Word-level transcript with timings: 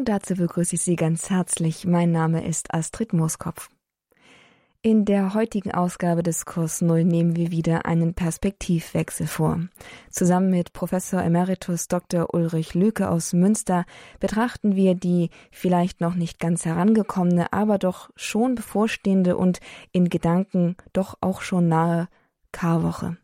Und 0.00 0.08
dazu 0.08 0.34
begrüße 0.34 0.76
ich 0.76 0.80
Sie 0.80 0.96
ganz 0.96 1.28
herzlich. 1.28 1.84
Mein 1.84 2.10
Name 2.10 2.42
ist 2.46 2.72
Astrid 2.72 3.12
Mooskopf. 3.12 3.68
In 4.80 5.04
der 5.04 5.34
heutigen 5.34 5.72
Ausgabe 5.72 6.22
des 6.22 6.46
Kurs 6.46 6.80
Null 6.80 7.04
nehmen 7.04 7.36
wir 7.36 7.50
wieder 7.50 7.84
einen 7.84 8.14
Perspektivwechsel 8.14 9.26
vor. 9.26 9.60
Zusammen 10.08 10.48
mit 10.48 10.72
Professor 10.72 11.22
Emeritus 11.22 11.86
Dr. 11.86 12.32
Ulrich 12.32 12.72
Lüke 12.72 13.10
aus 13.10 13.34
Münster 13.34 13.84
betrachten 14.20 14.74
wir 14.74 14.94
die 14.94 15.28
vielleicht 15.50 16.00
noch 16.00 16.14
nicht 16.14 16.38
ganz 16.38 16.64
herangekommene, 16.64 17.52
aber 17.52 17.76
doch 17.76 18.08
schon 18.16 18.54
bevorstehende 18.54 19.36
und 19.36 19.60
in 19.92 20.08
Gedanken 20.08 20.76
doch 20.94 21.18
auch 21.20 21.42
schon 21.42 21.68
nahe 21.68 22.08
Karwoche. 22.52 23.18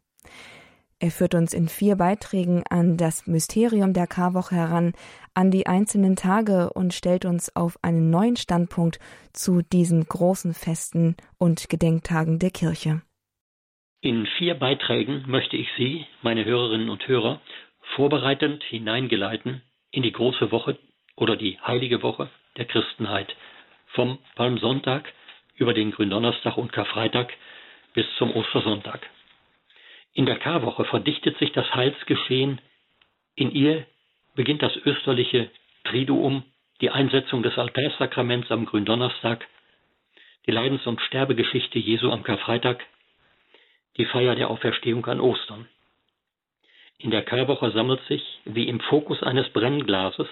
Er 0.98 1.10
führt 1.10 1.34
uns 1.34 1.52
in 1.52 1.68
vier 1.68 1.96
Beiträgen 1.96 2.62
an 2.70 2.96
das 2.96 3.26
Mysterium 3.26 3.92
der 3.92 4.06
Karwoche 4.06 4.54
heran, 4.54 4.94
an 5.34 5.50
die 5.50 5.66
einzelnen 5.66 6.16
Tage 6.16 6.72
und 6.72 6.94
stellt 6.94 7.26
uns 7.26 7.54
auf 7.54 7.76
einen 7.82 8.08
neuen 8.08 8.36
Standpunkt 8.36 8.98
zu 9.34 9.60
diesen 9.60 10.04
großen 10.04 10.54
Festen 10.54 11.16
und 11.38 11.68
Gedenktagen 11.68 12.38
der 12.38 12.50
Kirche. 12.50 13.02
In 14.00 14.26
vier 14.38 14.54
Beiträgen 14.54 15.24
möchte 15.26 15.58
ich 15.58 15.68
Sie, 15.76 16.06
meine 16.22 16.46
Hörerinnen 16.46 16.88
und 16.88 17.06
Hörer, 17.06 17.42
vorbereitend 17.94 18.64
hineingeleiten 18.64 19.60
in 19.90 20.02
die 20.02 20.12
große 20.12 20.50
Woche 20.50 20.78
oder 21.14 21.36
die 21.36 21.58
heilige 21.60 22.02
Woche 22.02 22.30
der 22.56 22.64
Christenheit, 22.64 23.36
vom 23.88 24.18
Palmsonntag 24.34 25.12
über 25.56 25.74
den 25.74 25.90
Gründonnerstag 25.90 26.56
und 26.56 26.72
Karfreitag 26.72 27.32
bis 27.92 28.06
zum 28.16 28.34
Ostersonntag. 28.34 29.00
In 30.16 30.24
der 30.24 30.38
Karwoche 30.38 30.86
verdichtet 30.86 31.36
sich 31.36 31.52
das 31.52 31.74
Heilsgeschehen. 31.74 32.62
In 33.34 33.50
ihr 33.50 33.86
beginnt 34.34 34.62
das 34.62 34.74
österliche 34.74 35.50
Triduum, 35.84 36.42
die 36.80 36.88
Einsetzung 36.88 37.42
des 37.42 37.58
Altarsakraments 37.58 38.50
am 38.50 38.64
Gründonnerstag, 38.64 39.46
die 40.46 40.52
Leidens- 40.52 40.86
und 40.86 41.02
Sterbegeschichte 41.02 41.78
Jesu 41.78 42.10
am 42.10 42.22
Karfreitag, 42.22 42.82
die 43.98 44.06
Feier 44.06 44.34
der 44.34 44.48
Auferstehung 44.48 45.04
an 45.04 45.20
Ostern. 45.20 45.68
In 46.96 47.10
der 47.10 47.22
Karwoche 47.22 47.70
sammelt 47.72 48.00
sich, 48.08 48.40
wie 48.46 48.68
im 48.68 48.80
Fokus 48.80 49.22
eines 49.22 49.50
Brennglases, 49.50 50.28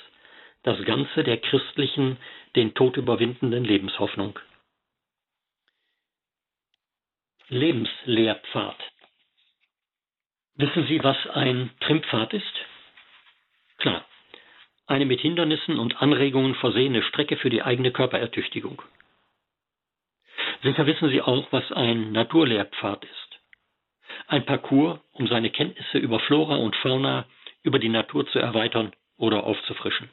das 0.62 0.82
Ganze 0.86 1.24
der 1.24 1.36
christlichen, 1.36 2.16
den 2.56 2.72
Tod 2.72 2.96
überwindenden 2.96 3.64
Lebenshoffnung. 3.64 4.38
Lebenslehrpfad 7.48 8.78
Wissen 10.56 10.86
Sie, 10.86 11.02
was 11.02 11.16
ein 11.30 11.70
Trimpfad 11.80 12.33
ist? 12.33 12.55
Klar, 13.78 14.05
eine 14.86 15.05
mit 15.05 15.20
Hindernissen 15.20 15.80
und 15.80 16.00
Anregungen 16.00 16.55
versehene 16.55 17.02
Strecke 17.02 17.36
für 17.36 17.50
die 17.50 17.62
eigene 17.62 17.91
Körperertüchtigung. 17.91 18.80
Sicher 20.62 20.86
wissen 20.86 21.08
Sie 21.10 21.20
auch, 21.20 21.50
was 21.50 21.72
ein 21.72 22.12
Naturlehrpfad 22.12 23.05
ist. 23.05 23.41
Ein 24.28 24.47
Parcours, 24.47 25.00
um 25.12 25.27
seine 25.27 25.50
Kenntnisse 25.50 25.98
über 25.98 26.20
Flora 26.20 26.55
und 26.55 26.77
Fauna, 26.77 27.27
über 27.64 27.80
die 27.80 27.88
Natur 27.88 28.27
zu 28.28 28.38
erweitern 28.38 28.92
oder 29.16 29.42
aufzufrischen. 29.44 30.08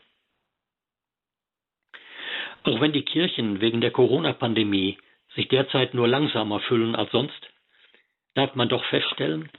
Auch 2.63 2.81
wenn 2.81 2.93
die 2.93 3.05
Kirchen 3.05 3.61
wegen 3.61 3.79
der 3.81 3.91
Corona-Pandemie 3.91 4.97
sich 5.35 5.47
derzeit 5.49 5.93
nur 5.93 6.07
langsamer 6.07 6.59
füllen 6.61 6.95
als 6.95 7.11
sonst, 7.11 7.49
darf 8.33 8.55
man 8.55 8.69
doch 8.69 8.83
feststellen, 8.85 9.49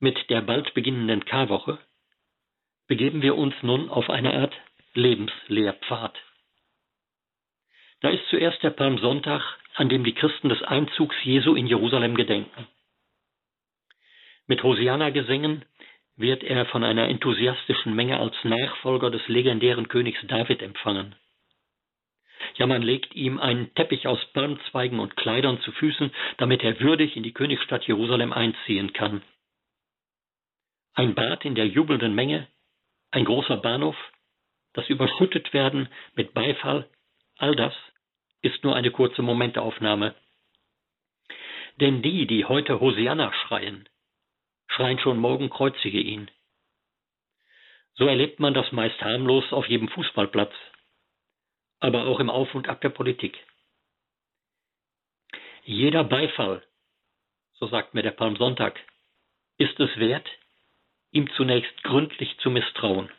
mit 0.00 0.30
der 0.30 0.40
bald 0.42 0.74
beginnenden 0.74 1.24
Karwoche 1.24 1.78
begeben 2.86 3.22
wir 3.22 3.36
uns 3.36 3.54
nun 3.62 3.90
auf 3.90 4.08
eine 4.08 4.32
Art 4.34 4.54
Lebenslehrpfad. 4.94 6.16
Da 8.00 8.10
ist 8.10 8.26
zuerst 8.30 8.62
der 8.62 8.70
Palmsonntag, 8.70 9.42
an 9.74 9.88
dem 9.88 10.04
die 10.04 10.14
Christen 10.14 10.48
des 10.48 10.62
Einzugs 10.62 11.16
Jesu 11.24 11.54
in 11.54 11.66
Jerusalem 11.66 12.14
gedenken. 12.14 12.66
Mit 14.46 14.62
Hosianna-Gesängen 14.62 15.64
wird 16.16 16.42
er 16.42 16.66
von 16.66 16.84
einer 16.84 17.08
enthusiastischen 17.08 17.94
Menge 17.94 18.18
als 18.18 18.34
Nachfolger 18.44 19.10
des 19.10 19.26
legendären 19.28 19.88
Königs 19.88 20.18
David 20.26 20.62
empfangen. 20.62 21.14
Ja, 22.54 22.66
man 22.66 22.82
legt 22.82 23.14
ihm 23.14 23.38
einen 23.38 23.72
Teppich 23.74 24.06
aus 24.06 24.24
Palmzweigen 24.32 25.00
und 25.00 25.16
Kleidern 25.16 25.60
zu 25.60 25.70
Füßen, 25.72 26.10
damit 26.38 26.62
er 26.62 26.80
würdig 26.80 27.16
in 27.16 27.22
die 27.22 27.32
Königsstadt 27.32 27.86
Jerusalem 27.86 28.32
einziehen 28.32 28.92
kann. 28.92 29.22
Ein 30.98 31.14
Bad 31.14 31.44
in 31.44 31.54
der 31.54 31.68
jubelnden 31.68 32.16
Menge, 32.16 32.48
ein 33.12 33.24
großer 33.24 33.58
Bahnhof, 33.58 33.94
das 34.72 34.88
überschüttet 34.88 35.52
werden 35.52 35.88
mit 36.16 36.34
Beifall, 36.34 36.90
all 37.36 37.54
das 37.54 37.72
ist 38.42 38.64
nur 38.64 38.74
eine 38.74 38.90
kurze 38.90 39.22
Momentaufnahme. 39.22 40.16
Denn 41.76 42.02
die, 42.02 42.26
die 42.26 42.46
heute 42.46 42.80
Hosianna 42.80 43.32
schreien, 43.32 43.88
schreien 44.66 44.98
schon 44.98 45.18
morgen 45.18 45.50
kreuzige 45.50 46.00
ihn. 46.00 46.32
So 47.94 48.08
erlebt 48.08 48.40
man 48.40 48.52
das 48.52 48.72
meist 48.72 49.00
harmlos 49.00 49.52
auf 49.52 49.68
jedem 49.68 49.86
Fußballplatz, 49.90 50.52
aber 51.78 52.08
auch 52.08 52.18
im 52.18 52.28
Auf 52.28 52.52
und 52.56 52.68
Ab 52.68 52.80
der 52.80 52.90
Politik. 52.90 53.38
Jeder 55.62 56.02
Beifall, 56.02 56.66
so 57.52 57.68
sagt 57.68 57.94
mir 57.94 58.02
der 58.02 58.10
Palmsonntag, 58.10 58.80
ist 59.58 59.78
es 59.78 59.96
wert, 59.98 60.28
ihm 61.12 61.30
zunächst 61.36 61.82
gründlich 61.84 62.36
zu 62.38 62.50
misstrauen. 62.50 63.10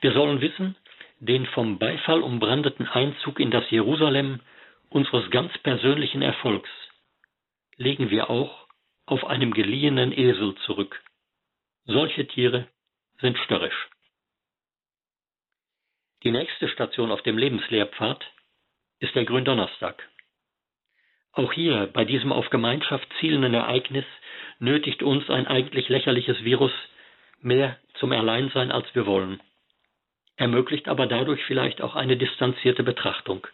Wir 0.00 0.12
sollen 0.12 0.40
wissen, 0.40 0.76
den 1.18 1.46
vom 1.46 1.78
Beifall 1.78 2.22
umbrandeten 2.22 2.86
Einzug 2.86 3.40
in 3.40 3.50
das 3.50 3.70
Jerusalem 3.70 4.40
unseres 4.90 5.30
ganz 5.30 5.56
persönlichen 5.58 6.22
Erfolgs 6.22 6.70
legen 7.76 8.10
wir 8.10 8.30
auch 8.30 8.66
auf 9.06 9.24
einem 9.24 9.52
geliehenen 9.52 10.12
Esel 10.12 10.54
zurück. 10.66 11.02
Solche 11.84 12.26
Tiere 12.26 12.68
sind 13.20 13.36
störrisch. 13.38 13.88
Die 16.22 16.30
nächste 16.30 16.68
Station 16.68 17.10
auf 17.10 17.22
dem 17.22 17.36
Lebenslehrpfad 17.36 18.24
ist 19.00 19.14
der 19.14 19.24
Gründonnerstag. 19.24 20.08
Auch 21.32 21.52
hier, 21.52 21.88
bei 21.92 22.04
diesem 22.04 22.32
auf 22.32 22.48
Gemeinschaft 22.48 23.06
zielenden 23.20 23.54
Ereignis, 23.54 24.06
nötigt 24.58 25.02
uns 25.02 25.28
ein 25.30 25.46
eigentlich 25.46 25.88
lächerliches 25.88 26.44
Virus 26.44 26.72
mehr 27.40 27.78
zum 27.94 28.12
Alleinsein, 28.12 28.72
als 28.72 28.86
wir 28.94 29.06
wollen, 29.06 29.40
ermöglicht 30.36 30.88
aber 30.88 31.06
dadurch 31.06 31.42
vielleicht 31.44 31.80
auch 31.82 31.94
eine 31.94 32.16
distanzierte 32.16 32.82
Betrachtung. 32.82 33.46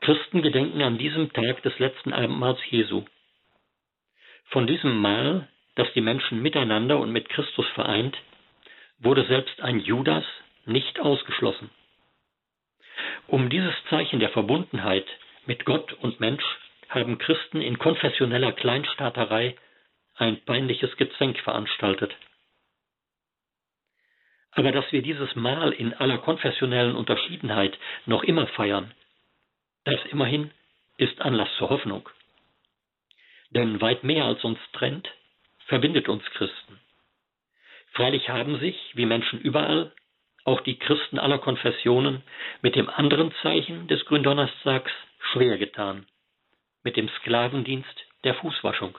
Christen 0.00 0.42
gedenken 0.42 0.82
an 0.82 0.98
diesem 0.98 1.32
Tag 1.32 1.62
des 1.62 1.78
letzten 1.78 2.12
Abendmahls 2.12 2.58
Jesu. 2.70 3.04
Von 4.46 4.66
diesem 4.66 4.98
Mahl, 4.98 5.48
das 5.74 5.92
die 5.92 6.00
Menschen 6.00 6.42
miteinander 6.42 6.98
und 6.98 7.12
mit 7.12 7.28
Christus 7.28 7.66
vereint, 7.74 8.16
wurde 8.98 9.24
selbst 9.26 9.60
ein 9.60 9.78
Judas 9.80 10.24
nicht 10.64 11.00
ausgeschlossen. 11.00 11.70
Um 13.26 13.48
dieses 13.50 13.74
Zeichen 13.88 14.20
der 14.20 14.30
Verbundenheit 14.30 15.06
mit 15.46 15.64
Gott 15.64 15.92
und 15.94 16.20
Mensch 16.20 16.44
haben 16.90 17.18
Christen 17.18 17.62
in 17.62 17.78
konfessioneller 17.78 18.52
Kleinstaaterei 18.52 19.56
ein 20.16 20.40
peinliches 20.44 20.96
Gezänk 20.96 21.38
veranstaltet. 21.38 22.14
Aber 24.50 24.72
dass 24.72 24.90
wir 24.90 25.00
dieses 25.00 25.36
Mahl 25.36 25.72
in 25.72 25.94
aller 25.94 26.18
konfessionellen 26.18 26.96
Unterschiedenheit 26.96 27.78
noch 28.06 28.24
immer 28.24 28.48
feiern, 28.48 28.92
das 29.84 30.04
immerhin 30.10 30.50
ist 30.96 31.20
Anlass 31.20 31.48
zur 31.56 31.70
Hoffnung. 31.70 32.08
Denn 33.50 33.80
weit 33.80 34.02
mehr 34.02 34.24
als 34.24 34.42
uns 34.44 34.58
trennt, 34.72 35.08
verbindet 35.66 36.08
uns 36.08 36.24
Christen. 36.32 36.80
Freilich 37.92 38.28
haben 38.28 38.58
sich, 38.58 38.76
wie 38.94 39.06
Menschen 39.06 39.40
überall, 39.40 39.92
auch 40.44 40.60
die 40.62 40.78
Christen 40.78 41.20
aller 41.20 41.38
Konfessionen 41.38 42.22
mit 42.62 42.74
dem 42.74 42.90
anderen 42.90 43.32
Zeichen 43.42 43.86
des 43.86 44.04
Gründonnerstags 44.06 44.90
schwer 45.32 45.56
getan 45.56 46.06
mit 46.82 46.96
dem 46.96 47.08
Sklavendienst 47.08 48.06
der 48.24 48.34
Fußwaschung. 48.34 48.98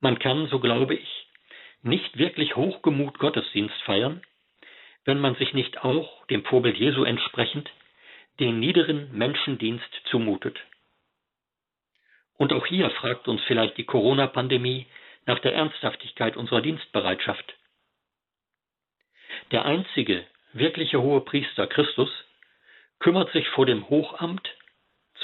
Man 0.00 0.18
kann, 0.18 0.48
so 0.48 0.58
glaube 0.58 0.94
ich, 0.94 1.26
nicht 1.82 2.18
wirklich 2.18 2.56
hochgemut 2.56 3.18
Gottesdienst 3.18 3.80
feiern, 3.82 4.22
wenn 5.04 5.20
man 5.20 5.34
sich 5.36 5.52
nicht 5.52 5.84
auch, 5.84 6.26
dem 6.26 6.44
Vorbild 6.44 6.76
Jesu 6.76 7.04
entsprechend, 7.04 7.70
den 8.40 8.60
niederen 8.60 9.16
Menschendienst 9.16 9.90
zumutet. 10.10 10.58
Und 12.34 12.52
auch 12.52 12.66
hier 12.66 12.90
fragt 12.90 13.28
uns 13.28 13.42
vielleicht 13.44 13.76
die 13.76 13.84
Corona-Pandemie 13.84 14.86
nach 15.26 15.38
der 15.40 15.54
Ernsthaftigkeit 15.54 16.36
unserer 16.36 16.62
Dienstbereitschaft. 16.62 17.54
Der 19.50 19.64
einzige 19.64 20.26
wirkliche 20.52 21.00
hohe 21.00 21.20
Priester 21.20 21.66
Christus 21.66 22.10
kümmert 22.98 23.32
sich 23.32 23.48
vor 23.48 23.66
dem 23.66 23.88
Hochamt 23.88 24.48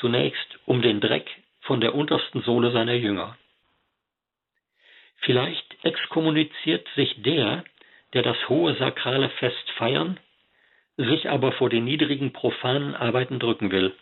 zunächst 0.01 0.59
um 0.67 0.83
den 0.83 1.01
Dreck 1.01 1.29
von 1.61 1.81
der 1.81 1.95
untersten 1.95 2.43
Sohle 2.43 2.71
seiner 2.71 2.95
Jünger. 2.95 3.37
Vielleicht 5.19 5.85
exkommuniziert 5.85 6.87
sich 6.95 7.23
der, 7.23 7.65
der 8.13 8.23
das 8.23 8.49
hohe 8.49 8.75
sakrale 8.77 9.29
Fest 9.31 9.71
feiern, 9.77 10.19
sich 10.97 11.29
aber 11.29 11.53
vor 11.53 11.69
den 11.71 11.85
niedrigen 11.85 12.33
profanen 12.33 12.95
Arbeiten 12.95 13.39
drücken 13.39 13.71
will. 13.71 13.95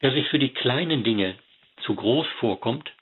Wer 0.00 0.12
sich 0.12 0.28
für 0.28 0.38
die 0.38 0.52
kleinen 0.52 1.04
Dinge 1.04 1.36
zu 1.82 1.94
groß 1.94 2.26
vorkommt, 2.40 2.92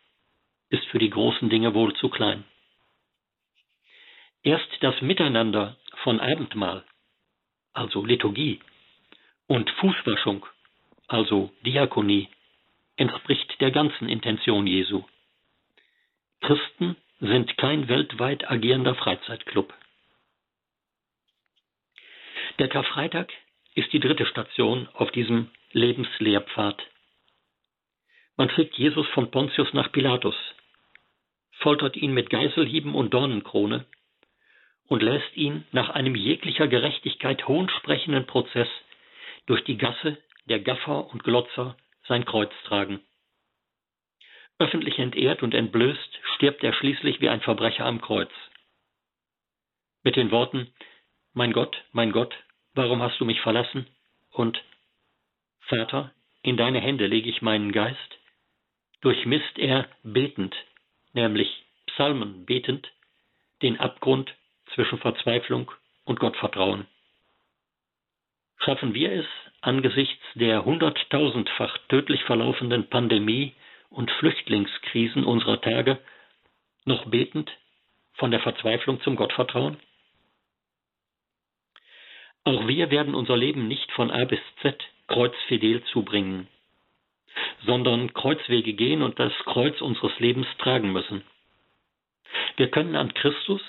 ist 0.71 0.85
für 0.87 0.99
die 0.99 1.11
großen 1.11 1.51
Dinge 1.51 1.75
wohl 1.75 1.95
zu 1.95 2.09
klein. 2.09 2.45
Erst 4.43 4.69
das 4.81 5.01
Miteinander 5.01 5.77
von 6.03 6.21
Abendmahl, 6.21 6.85
also 7.73 8.05
Liturgie, 8.05 8.61
und 9.47 9.71
Fußwaschung, 9.71 10.47
also 11.15 11.53
Diakonie, 11.65 12.29
entspricht 12.97 13.61
der 13.61 13.71
ganzen 13.71 14.09
Intention 14.09 14.67
Jesu. 14.67 15.05
Christen 16.41 16.97
sind 17.21 17.57
kein 17.57 17.89
weltweit 17.89 18.51
agierender 18.51 18.97
Freizeitclub. 18.97 19.73
Der 22.59 22.69
Karfreitag 22.69 23.33
ist 23.77 23.93
die 23.93 24.01
dritte 24.01 24.27
Station 24.27 24.89
auf 24.93 25.13
diesem 25.13 25.51
Lebenslehrpfad. 25.73 26.83
Man 28.37 28.51
schickt 28.51 28.75
Jesus 28.75 29.07
von 29.15 29.31
Pontius 29.31 29.73
nach 29.73 29.93
Pilatus, 29.93 30.37
foltert 31.61 31.97
ihn 31.97 32.13
mit 32.13 32.29
Geißelhieben 32.29 32.93
und 32.93 33.15
Dornenkrone 33.15 33.87
und 34.89 35.01
lässt 35.01 35.37
ihn 35.37 35.65
nach 35.71 35.91
einem 35.91 36.17
jeglicher 36.17 36.67
Gerechtigkeit 36.67 37.47
hohnsprechenden 37.47 38.27
Prozess 38.27 38.69
durch 39.47 39.63
die 39.65 39.79
Gasse 39.79 40.19
der 40.47 40.61
Gaffer 40.61 41.07
und 41.09 41.25
Glotzer 41.25 41.77
sein 42.07 42.25
Kreuz 42.25 42.53
tragen. 42.65 43.01
Öffentlich 44.59 44.99
entehrt 44.99 45.43
und 45.43 45.55
entblößt 45.55 46.21
stirbt 46.37 46.63
er 46.63 46.73
schließlich 46.73 47.21
wie 47.21 47.29
ein 47.29 47.41
Verbrecher 47.41 47.87
am 47.87 48.01
Kreuz. 48.01 48.31
Mit 50.03 50.17
den 50.17 50.31
Worten 50.31 50.73
Mein 51.33 51.53
Gott, 51.53 51.83
mein 51.93 52.13
Gott, 52.13 52.35
warum 52.75 53.03
hast 53.03 53.19
du 53.21 53.25
mich 53.25 53.41
verlassen? 53.41 53.87
und 54.35 54.63
Vater, 55.61 56.13
in 56.43 56.57
deine 56.57 56.81
Hände 56.81 57.07
lege 57.07 57.31
ich 57.31 57.41
meinen 57.41 57.73
Geist, 57.73 58.19
durchmisst 59.01 59.59
er 59.59 59.89
betend, 60.03 60.55
nämlich 61.13 61.65
Psalmen 61.87 62.45
betend, 62.45 62.93
den 63.63 63.79
Abgrund 63.79 64.35
zwischen 64.75 64.99
Verzweiflung 64.99 65.71
und 66.05 66.21
Gottvertrauen. 66.21 66.87
Schaffen 68.65 68.95
wir 68.95 69.13
es, 69.13 69.27
angesichts 69.61 70.25
der 70.35 70.65
hunderttausendfach 70.65 71.77
tödlich 71.89 72.23
verlaufenden 72.25 72.89
Pandemie 72.89 73.53
und 73.91 74.11
Flüchtlingskrisen 74.13 75.25
unserer 75.25 75.61
Tage, 75.61 75.99
noch 76.87 77.05
betend 77.07 77.51
von 78.15 78.31
der 78.31 78.41
Verzweiflung 78.41 79.03
zum 79.03 79.17
Gottvertrauen? 79.17 79.77
Auch 82.45 82.67
wir 82.67 82.91
werden 82.91 83.15
unser 83.15 83.37
Leben 83.37 83.69
nicht 83.69 83.91
von 83.93 84.11
A 84.11 84.25
bis 84.25 84.41
Z 84.63 84.83
kreuzfidel 85.09 85.83
zubringen, 85.85 86.49
sondern 87.67 88.15
Kreuzwege 88.15 88.73
gehen 88.73 89.03
und 89.03 89.19
das 89.19 89.33
Kreuz 89.45 89.81
unseres 89.83 90.19
Lebens 90.21 90.47
tragen 90.59 90.91
müssen. 90.91 91.23
Wir 92.57 92.71
können 92.71 92.97
an 92.97 93.13
Christus, 93.13 93.63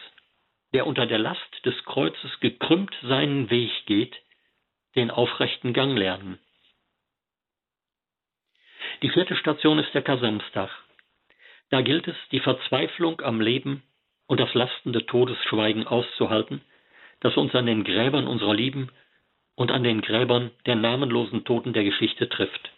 der 0.74 0.88
unter 0.88 1.06
der 1.06 1.20
Last 1.20 1.66
des 1.66 1.76
Kreuzes 1.84 2.40
gekrümmt 2.40 2.96
seinen 3.02 3.50
Weg 3.50 3.72
geht, 3.86 4.16
den 4.96 5.12
aufrechten 5.12 5.74
Gang 5.74 5.98
lernen. 5.98 6.40
Die 9.02 9.10
vierte 9.10 9.36
Station 9.36 9.80
ist 9.80 9.94
der 9.94 10.02
Kasamstag. 10.02 10.70
Da 11.70 11.82
gilt 11.82 12.08
es, 12.08 12.16
die 12.32 12.40
Verzweiflung 12.40 13.22
am 13.22 13.42
Leben 13.42 13.84
und 14.28 14.40
das 14.40 14.54
lastende 14.54 15.06
Todesschweigen 15.06 15.88
auszuhalten, 15.88 16.62
das 17.20 17.36
uns 17.38 17.54
an 17.56 17.66
den 17.66 17.84
Gräbern 17.84 18.28
unserer 18.28 18.54
Lieben 18.54 18.92
und 19.56 19.72
an 19.72 19.84
den 19.84 20.02
Gräbern 20.02 20.52
der 20.66 20.76
namenlosen 20.76 21.44
Toten 21.46 21.74
der 21.74 21.84
Geschichte 21.84 22.30
trifft. 22.30 22.72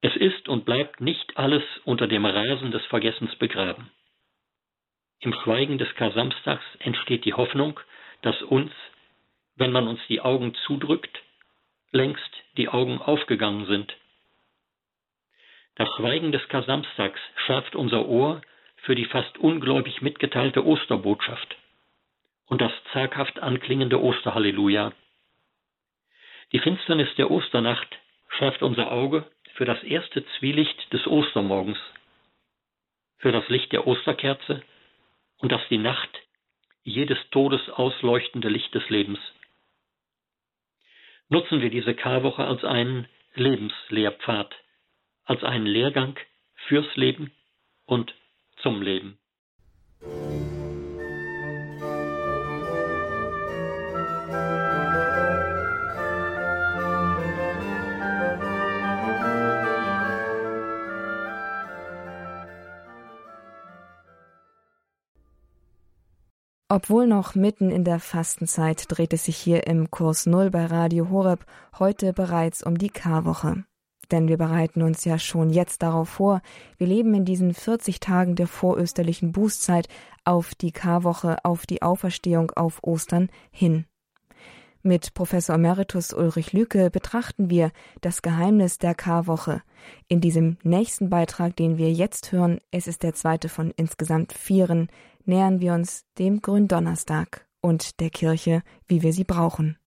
Es 0.00 0.14
ist 0.16 0.48
und 0.48 0.64
bleibt 0.64 1.00
nicht 1.00 1.36
alles 1.36 1.62
unter 1.84 2.06
dem 2.06 2.26
Rasen 2.26 2.70
des 2.70 2.84
Vergessens 2.86 3.34
begraben. 3.36 3.90
Im 5.20 5.32
Schweigen 5.32 5.78
des 5.78 5.94
Kar-Samstags 5.94 6.64
entsteht 6.80 7.24
die 7.24 7.32
Hoffnung, 7.32 7.80
dass 8.20 8.40
uns, 8.42 8.70
wenn 9.56 9.72
man 9.72 9.88
uns 9.88 10.00
die 10.08 10.20
Augen 10.20 10.54
zudrückt, 10.66 11.22
längst 11.90 12.30
die 12.56 12.68
Augen 12.68 12.98
aufgegangen 12.98 13.66
sind. 13.66 13.94
Das 15.76 15.88
Schweigen 15.96 16.32
des 16.32 16.46
Kar-Samstags 16.48 17.20
schärft 17.46 17.74
unser 17.74 18.06
Ohr 18.06 18.42
für 18.82 18.94
die 18.94 19.06
fast 19.06 19.38
ungläubig 19.38 20.02
mitgeteilte 20.02 20.64
Osterbotschaft 20.64 21.56
und 22.46 22.60
das 22.60 22.72
zaghaft 22.92 23.40
anklingende 23.40 24.00
Osterhalleluja. 24.00 24.92
Die 26.52 26.58
Finsternis 26.58 27.08
der 27.16 27.30
Osternacht 27.30 27.88
schärft 28.28 28.62
unser 28.62 28.92
Auge 28.92 29.26
für 29.54 29.64
das 29.64 29.82
erste 29.82 30.24
Zwielicht 30.38 30.92
des 30.92 31.06
Ostermorgens, 31.06 31.78
für 33.18 33.32
das 33.32 33.48
Licht 33.48 33.72
der 33.72 33.86
Osterkerze 33.86 34.62
und 35.38 35.50
das 35.50 35.62
die 35.70 35.78
Nacht 35.78 36.10
jedes 36.82 37.18
Todes 37.30 37.68
ausleuchtende 37.70 38.48
Licht 38.48 38.74
des 38.74 38.88
Lebens. 38.90 39.18
Nutzen 41.28 41.60
wir 41.60 41.70
diese 41.70 41.94
Karwoche 41.94 42.44
als 42.44 42.64
einen 42.64 43.08
Lebenslehrpfad, 43.34 44.54
als 45.24 45.42
einen 45.42 45.66
Lehrgang 45.66 46.18
fürs 46.68 46.96
Leben 46.96 47.32
und 47.86 48.14
zum 48.62 48.82
Leben. 48.82 49.18
Obwohl 66.74 67.06
noch 67.06 67.36
mitten 67.36 67.70
in 67.70 67.84
der 67.84 68.00
Fastenzeit 68.00 68.86
dreht 68.88 69.12
es 69.12 69.26
sich 69.26 69.36
hier 69.36 69.68
im 69.68 69.92
Kurs 69.92 70.26
Null 70.26 70.50
bei 70.50 70.66
Radio 70.66 71.08
Horeb 71.08 71.46
heute 71.78 72.12
bereits 72.12 72.64
um 72.64 72.78
die 72.78 72.88
Karwoche. 72.88 73.62
Denn 74.10 74.26
wir 74.26 74.38
bereiten 74.38 74.82
uns 74.82 75.04
ja 75.04 75.20
schon 75.20 75.50
jetzt 75.50 75.84
darauf 75.84 76.08
vor. 76.08 76.42
Wir 76.76 76.88
leben 76.88 77.14
in 77.14 77.24
diesen 77.24 77.54
40 77.54 78.00
Tagen 78.00 78.34
der 78.34 78.48
vorösterlichen 78.48 79.30
Bußzeit 79.30 79.86
auf 80.24 80.56
die 80.56 80.72
Karwoche, 80.72 81.44
auf 81.44 81.64
die 81.64 81.80
Auferstehung, 81.80 82.50
auf 82.50 82.82
Ostern 82.82 83.30
hin. 83.52 83.84
Mit 84.86 85.14
Professor 85.14 85.54
Emeritus 85.54 86.12
Ulrich 86.12 86.52
Lücke 86.52 86.90
betrachten 86.90 87.48
wir 87.48 87.72
das 88.02 88.20
Geheimnis 88.20 88.76
der 88.76 88.94
Karwoche. 88.94 89.62
In 90.08 90.20
diesem 90.20 90.58
nächsten 90.62 91.08
Beitrag, 91.08 91.56
den 91.56 91.78
wir 91.78 91.90
jetzt 91.90 92.32
hören, 92.32 92.60
es 92.70 92.86
ist 92.86 93.02
der 93.02 93.14
zweite 93.14 93.48
von 93.48 93.72
insgesamt 93.78 94.34
vieren, 94.34 94.90
nähern 95.24 95.62
wir 95.62 95.72
uns 95.72 96.04
dem 96.18 96.42
Gründonnerstag 96.42 97.46
und 97.62 97.98
der 97.98 98.10
Kirche, 98.10 98.62
wie 98.86 99.02
wir 99.02 99.14
sie 99.14 99.24
brauchen. 99.24 99.78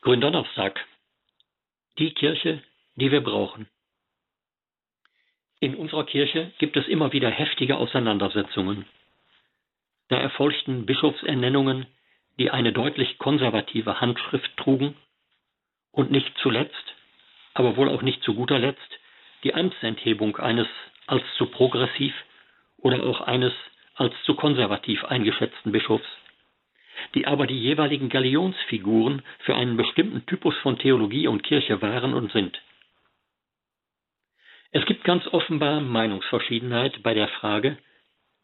Gründonnerstag. 0.00 0.80
Die 2.00 2.12
Kirche, 2.12 2.60
die 2.96 3.12
wir 3.12 3.22
brauchen. 3.22 3.68
In 5.60 5.76
unserer 5.76 6.06
Kirche 6.06 6.52
gibt 6.58 6.76
es 6.76 6.88
immer 6.88 7.12
wieder 7.12 7.30
heftige 7.30 7.76
Auseinandersetzungen. 7.76 8.84
Da 10.08 10.18
erfolgten 10.18 10.86
Bischofsernennungen, 10.86 11.86
die 12.38 12.50
eine 12.50 12.72
deutlich 12.72 13.18
konservative 13.18 14.00
Handschrift 14.00 14.56
trugen 14.56 14.96
und 15.92 16.10
nicht 16.10 16.32
zuletzt, 16.38 16.94
aber 17.54 17.76
wohl 17.76 17.88
auch 17.88 18.02
nicht 18.02 18.22
zu 18.22 18.34
guter 18.34 18.58
Letzt, 18.58 18.98
die 19.44 19.54
Amtsenthebung 19.54 20.36
eines 20.36 20.66
als 21.06 21.22
zu 21.36 21.46
progressiv 21.46 22.14
oder 22.78 23.04
auch 23.04 23.20
eines 23.20 23.52
als 23.94 24.14
zu 24.24 24.34
konservativ 24.34 25.04
eingeschätzten 25.04 25.70
Bischofs, 25.70 26.08
die 27.14 27.26
aber 27.26 27.46
die 27.46 27.60
jeweiligen 27.60 28.08
Galionsfiguren 28.08 29.22
für 29.40 29.54
einen 29.54 29.76
bestimmten 29.76 30.26
Typus 30.26 30.56
von 30.58 30.78
Theologie 30.78 31.28
und 31.28 31.42
Kirche 31.42 31.80
waren 31.80 32.14
und 32.14 32.32
sind. 32.32 32.60
Es 34.72 34.84
gibt 34.86 35.04
ganz 35.04 35.24
offenbar 35.28 35.80
Meinungsverschiedenheit 35.80 37.02
bei 37.04 37.14
der 37.14 37.28
Frage, 37.28 37.78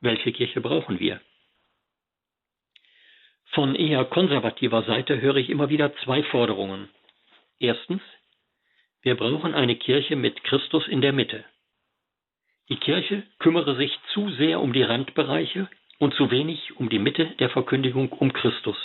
welche 0.00 0.30
Kirche 0.32 0.60
brauchen 0.60 1.00
wir? 1.00 1.20
Von 3.52 3.74
eher 3.74 4.04
konservativer 4.04 4.84
Seite 4.84 5.20
höre 5.20 5.36
ich 5.36 5.50
immer 5.50 5.70
wieder 5.70 5.94
zwei 6.04 6.22
Forderungen. 6.22 6.88
Erstens, 7.58 8.02
wir 9.02 9.16
brauchen 9.16 9.54
eine 9.54 9.76
Kirche 9.76 10.14
mit 10.14 10.44
Christus 10.44 10.86
in 10.86 11.00
der 11.00 11.12
Mitte. 11.12 11.44
Die 12.68 12.76
Kirche 12.76 13.24
kümmere 13.40 13.74
sich 13.74 13.98
zu 14.12 14.30
sehr 14.30 14.60
um 14.60 14.72
die 14.72 14.84
Randbereiche 14.84 15.68
und 15.98 16.14
zu 16.14 16.30
wenig 16.30 16.76
um 16.76 16.88
die 16.88 17.00
Mitte 17.00 17.26
der 17.40 17.50
Verkündigung 17.50 18.12
um 18.12 18.32
Christus. 18.32 18.76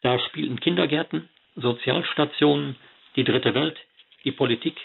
Da 0.00 0.18
spielten 0.18 0.58
Kindergärten, 0.58 1.28
Sozialstationen, 1.54 2.76
die 3.16 3.24
dritte 3.24 3.54
Welt, 3.54 3.78
die 4.24 4.32
Politik 4.32 4.76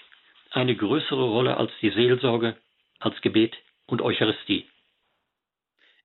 eine 0.51 0.75
größere 0.75 1.23
Rolle 1.23 1.55
als 1.55 1.71
die 1.81 1.91
Seelsorge, 1.91 2.57
als 2.99 3.19
Gebet 3.21 3.55
und 3.85 4.01
Eucharistie. 4.01 4.67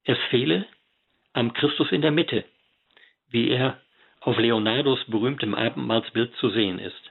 Es 0.05 0.19
fehle 0.31 0.67
am 1.33 1.53
Christus 1.55 1.91
in 1.93 2.03
der 2.03 2.11
Mitte, 2.11 2.45
wie 3.31 3.51
er 3.51 3.81
auf 4.21 4.39
Leonardos 4.39 5.05
berühmtem 5.07 5.55
Abendmahlsbild 5.55 6.35
zu 6.37 6.51
sehen 6.51 6.79
ist. 6.79 7.11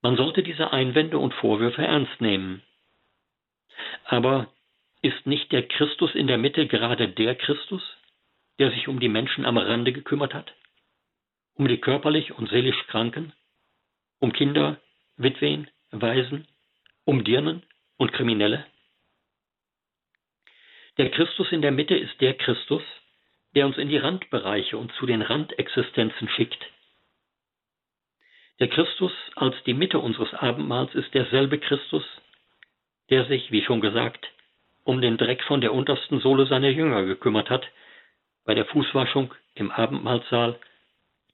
Man 0.00 0.16
sollte 0.16 0.42
diese 0.42 0.72
Einwände 0.72 1.18
und 1.18 1.34
Vorwürfe 1.34 1.82
ernst 1.82 2.20
nehmen. 2.20 2.62
Aber 4.04 4.52
ist 5.02 5.26
nicht 5.26 5.50
der 5.52 5.66
Christus 5.66 6.14
in 6.14 6.26
der 6.26 6.38
Mitte 6.38 6.66
gerade 6.66 7.08
der 7.08 7.34
Christus, 7.34 7.82
der 8.58 8.70
sich 8.70 8.88
um 8.88 9.00
die 9.00 9.08
Menschen 9.08 9.44
am 9.44 9.58
Rande 9.58 9.92
gekümmert 9.92 10.34
hat? 10.34 10.54
Um 11.54 11.66
die 11.66 11.78
körperlich 11.78 12.32
und 12.32 12.48
seelisch 12.48 12.86
Kranken? 12.86 13.32
Um 14.20 14.32
Kinder, 14.32 14.80
Witwen, 15.16 15.68
Waisen? 15.90 16.46
Um 17.04 17.24
Dirnen 17.24 17.62
und 17.96 18.12
Kriminelle? 18.12 18.66
Der 20.98 21.10
Christus 21.10 21.52
in 21.52 21.62
der 21.62 21.70
Mitte 21.70 21.96
ist 21.96 22.20
der 22.20 22.34
Christus, 22.34 22.82
der 23.54 23.66
uns 23.66 23.78
in 23.78 23.88
die 23.88 23.98
Randbereiche 23.98 24.76
und 24.76 24.92
zu 24.94 25.06
den 25.06 25.22
Randexistenzen 25.22 26.28
schickt. 26.28 26.58
Der 28.58 28.68
Christus 28.68 29.12
als 29.36 29.54
die 29.64 29.74
Mitte 29.74 30.00
unseres 30.00 30.34
Abendmahls 30.34 30.92
ist 30.96 31.14
derselbe 31.14 31.58
Christus, 31.60 32.02
der 33.10 33.26
sich, 33.26 33.52
wie 33.52 33.62
schon 33.62 33.80
gesagt, 33.80 34.28
um 34.82 35.00
den 35.00 35.16
Dreck 35.16 35.44
von 35.44 35.60
der 35.60 35.72
untersten 35.72 36.18
Sohle 36.20 36.46
seiner 36.46 36.70
Jünger 36.70 37.04
gekümmert 37.04 37.48
hat, 37.48 37.64
bei 38.44 38.54
der 38.54 38.64
Fußwaschung 38.64 39.32
im 39.54 39.70
Abendmahlsaal 39.70 40.58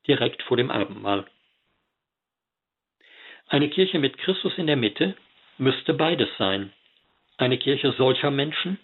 direkt 0.06 0.42
vor 0.42 0.58
dem 0.58 0.70
Abendmahl. 0.70 1.24
Eine 3.48 3.70
Kirche 3.70 3.98
mit 3.98 4.18
Christus 4.18 4.58
in 4.58 4.66
der 4.66 4.76
Mitte 4.76 5.16
müsste 5.56 5.94
beides 5.94 6.28
sein. 6.36 6.72
Eine 7.38 7.56
Kirche 7.56 7.92
solcher 7.92 8.30
Menschen, 8.30 8.78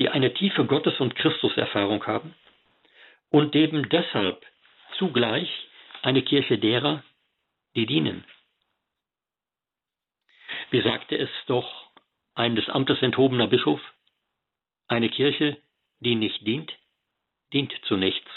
die 0.00 0.08
eine 0.08 0.32
tiefe 0.32 0.64
Gottes- 0.64 0.98
und 0.98 1.14
Christuserfahrung 1.14 2.04
haben 2.06 2.34
und 3.28 3.54
eben 3.54 3.88
deshalb 3.90 4.44
zugleich 4.96 5.48
eine 6.02 6.22
Kirche 6.22 6.58
derer, 6.58 7.04
die 7.76 7.84
dienen. 7.84 8.24
Wie 10.70 10.80
sagte 10.80 11.16
es 11.18 11.28
doch 11.46 11.90
ein 12.34 12.56
des 12.56 12.68
Amtes 12.70 13.02
enthobener 13.02 13.46
Bischof? 13.46 13.80
Eine 14.88 15.10
Kirche, 15.10 15.60
die 16.00 16.14
nicht 16.14 16.46
dient, 16.46 16.72
dient 17.52 17.72
zu 17.84 17.96
nichts. 17.96 18.30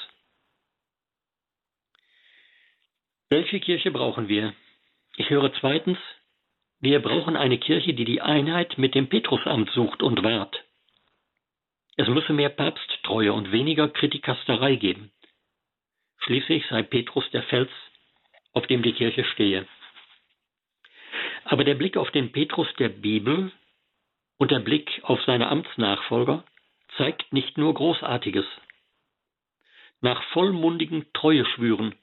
Welche 3.30 3.62
Kirche 3.62 3.92
brauchen 3.92 4.28
wir? 4.28 4.54
Ich 5.16 5.30
höre 5.30 5.54
zweitens, 5.54 5.98
wir 6.82 7.02
brauchen 7.02 7.38
eine 7.38 7.58
Kirche, 7.58 7.94
die 7.94 8.06
die 8.06 8.22
Einheit 8.22 8.78
mit 8.78 8.96
dem 8.96 9.08
Petrusamt 9.08 9.72
sucht 9.72 10.04
und 10.04 10.24
wahrt. 10.24 10.62
Es 11.96 12.08
müsse 12.08 12.34
mehr 12.34 12.50
Papsttreue 12.50 13.34
und 13.34 13.52
weniger 13.52 13.88
Kritikasterei 13.88 14.76
geben. 14.76 15.12
Schließlich 16.20 16.66
sei 16.68 16.82
Petrus 16.84 17.30
der 17.32 17.44
Fels, 17.44 17.70
auf 18.54 18.66
dem 18.68 18.82
die 18.82 18.94
Kirche 18.94 19.24
stehe. 19.26 19.68
Aber 21.44 21.64
der 21.64 21.76
Blick 21.76 21.98
auf 21.98 22.10
den 22.12 22.32
Petrus 22.32 22.68
der 22.80 22.90
Bibel 22.90 23.52
und 24.38 24.52
der 24.52 24.60
Blick 24.60 25.02
auf 25.04 25.22
seine 25.24 25.50
Amtsnachfolger 25.50 26.44
zeigt 26.98 27.32
nicht 27.34 27.58
nur 27.58 27.74
Großartiges. 27.74 28.46
Nach 30.02 30.22
vollmundigen 30.32 31.06
Treueschwüren 31.14 31.96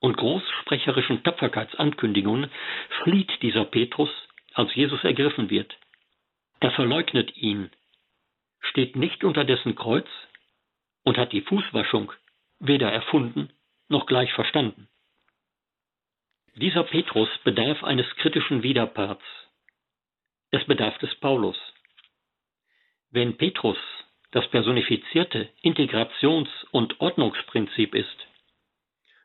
und 0.00 0.16
großsprecherischen 0.16 1.22
Tapferkeitsankündigungen 1.22 2.50
flieht 3.02 3.30
dieser 3.42 3.64
Petrus, 3.64 4.10
als 4.52 4.74
Jesus 4.74 5.02
ergriffen 5.02 5.50
wird. 5.50 5.76
Er 6.60 6.70
verleugnet 6.72 7.36
ihn 7.36 7.70
steht 8.70 8.96
nicht 8.96 9.24
unter 9.24 9.44
dessen 9.44 9.74
Kreuz 9.74 10.08
und 11.02 11.18
hat 11.18 11.32
die 11.32 11.42
Fußwaschung 11.42 12.12
weder 12.58 12.90
erfunden 12.90 13.52
noch 13.88 14.06
gleich 14.06 14.32
verstanden. 14.32 14.88
Dieser 16.56 16.84
Petrus 16.84 17.28
bedarf 17.42 17.82
eines 17.82 18.06
kritischen 18.16 18.62
Widerparts. 18.62 19.24
Es 20.50 20.64
bedarf 20.66 20.96
des 20.98 21.14
Paulus. 21.16 21.56
Wenn 23.10 23.36
Petrus 23.36 23.78
das 24.30 24.48
personifizierte 24.50 25.48
Integrations- 25.62 26.64
und 26.70 27.00
Ordnungsprinzip 27.00 27.94
ist, 27.94 28.26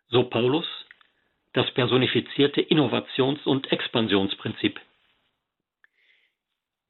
so 0.07 0.23
Paulus 0.23 0.65
das 1.53 1.71
personifizierte 1.73 2.61
Innovations- 2.61 3.45
und 3.45 3.71
Expansionsprinzip. 3.71 4.79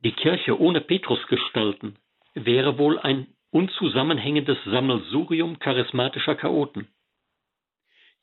Die 0.03 0.11
Kirche 0.13 0.59
ohne 0.59 0.81
Petrus 0.81 1.25
gestalten 1.27 1.97
wäre 2.33 2.77
wohl 2.77 2.99
ein 2.99 3.27
unzusammenhängendes 3.51 4.57
Sammelsurium 4.65 5.59
charismatischer 5.59 6.35
Chaoten. 6.35 6.87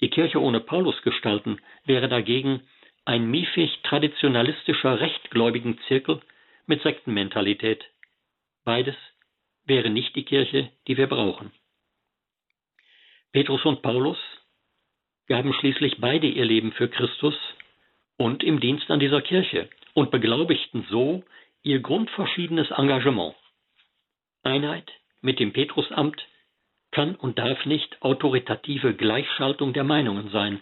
Die 0.00 0.10
Kirche 0.10 0.40
ohne 0.40 0.60
Paulus 0.60 1.00
gestalten 1.02 1.60
wäre 1.84 2.08
dagegen 2.08 2.62
ein 3.04 3.30
miefig 3.30 3.80
traditionalistischer 3.82 5.00
rechtgläubigen 5.00 5.78
Zirkel 5.88 6.20
mit 6.66 6.82
Sektenmentalität. 6.82 7.84
Beides 8.64 8.96
wäre 9.64 9.90
nicht 9.90 10.14
die 10.16 10.24
Kirche, 10.24 10.70
die 10.86 10.96
wir 10.96 11.06
brauchen. 11.06 11.52
Petrus 13.32 13.64
und 13.64 13.82
Paulus 13.82 14.18
gaben 15.28 15.52
schließlich 15.52 16.00
beide 16.00 16.26
ihr 16.26 16.44
Leben 16.44 16.72
für 16.72 16.88
Christus 16.88 17.34
und 18.16 18.42
im 18.42 18.60
Dienst 18.60 18.90
an 18.90 19.00
dieser 19.00 19.22
Kirche 19.22 19.68
und 19.94 20.10
beglaubigten 20.10 20.86
so 20.90 21.24
ihr 21.62 21.80
grundverschiedenes 21.80 22.70
Engagement. 22.70 23.34
Einheit 24.46 24.90
mit 25.20 25.38
dem 25.40 25.52
Petrusamt 25.52 26.26
kann 26.92 27.14
und 27.14 27.38
darf 27.38 27.66
nicht 27.66 28.00
autoritative 28.00 28.94
Gleichschaltung 28.94 29.72
der 29.72 29.84
Meinungen 29.84 30.30
sein. 30.30 30.60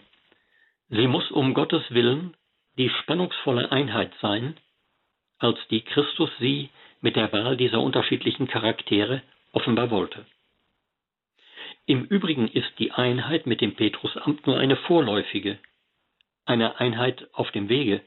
Sie 0.89 1.07
muss 1.07 1.31
um 1.31 1.53
Gottes 1.53 1.83
Willen 1.89 2.35
die 2.77 2.89
spannungsvolle 2.89 3.71
Einheit 3.71 4.11
sein, 4.21 4.57
als 5.37 5.57
die 5.69 5.81
Christus 5.81 6.29
sie 6.39 6.69
mit 7.01 7.15
der 7.15 7.31
Wahl 7.31 7.55
dieser 7.57 7.79
unterschiedlichen 7.81 8.47
Charaktere 8.47 9.21
offenbar 9.51 9.91
wollte. 9.91 10.25
Im 11.85 12.03
Übrigen 12.05 12.47
ist 12.47 12.71
die 12.79 12.91
Einheit 12.91 13.45
mit 13.45 13.61
dem 13.61 13.75
Petrusamt 13.75 14.47
nur 14.47 14.57
eine 14.57 14.75
vorläufige, 14.75 15.59
eine 16.45 16.79
Einheit 16.79 17.27
auf 17.33 17.51
dem 17.51 17.69
Wege. 17.69 18.01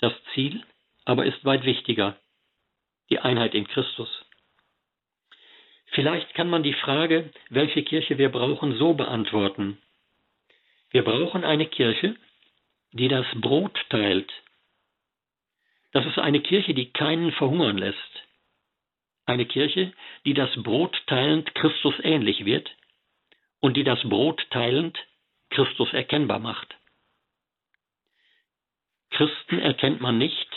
Das 0.00 0.12
Ziel 0.34 0.62
aber 1.04 1.24
ist 1.24 1.44
weit 1.44 1.64
wichtiger, 1.64 2.16
die 3.10 3.18
Einheit 3.18 3.54
in 3.54 3.66
Christus. 3.66 4.23
Vielleicht 5.94 6.34
kann 6.34 6.50
man 6.50 6.64
die 6.64 6.74
Frage, 6.74 7.30
welche 7.50 7.84
Kirche 7.84 8.18
wir 8.18 8.30
brauchen, 8.30 8.76
so 8.76 8.94
beantworten. 8.94 9.78
Wir 10.90 11.04
brauchen 11.04 11.44
eine 11.44 11.66
Kirche, 11.66 12.16
die 12.92 13.06
das 13.06 13.26
Brot 13.36 13.78
teilt. 13.90 14.30
Das 15.92 16.04
ist 16.06 16.18
eine 16.18 16.40
Kirche, 16.40 16.74
die 16.74 16.90
keinen 16.90 17.30
verhungern 17.30 17.78
lässt. 17.78 18.26
Eine 19.24 19.46
Kirche, 19.46 19.92
die 20.26 20.34
das 20.34 20.50
Brot 20.64 21.00
teilend 21.06 21.54
Christus 21.54 21.94
ähnlich 22.02 22.44
wird 22.44 22.68
und 23.60 23.76
die 23.76 23.84
das 23.84 24.02
Brot 24.02 24.44
teilend 24.50 24.98
Christus 25.50 25.92
erkennbar 25.92 26.40
macht. 26.40 26.74
Christen 29.10 29.60
erkennt 29.60 30.00
man 30.00 30.18
nicht 30.18 30.48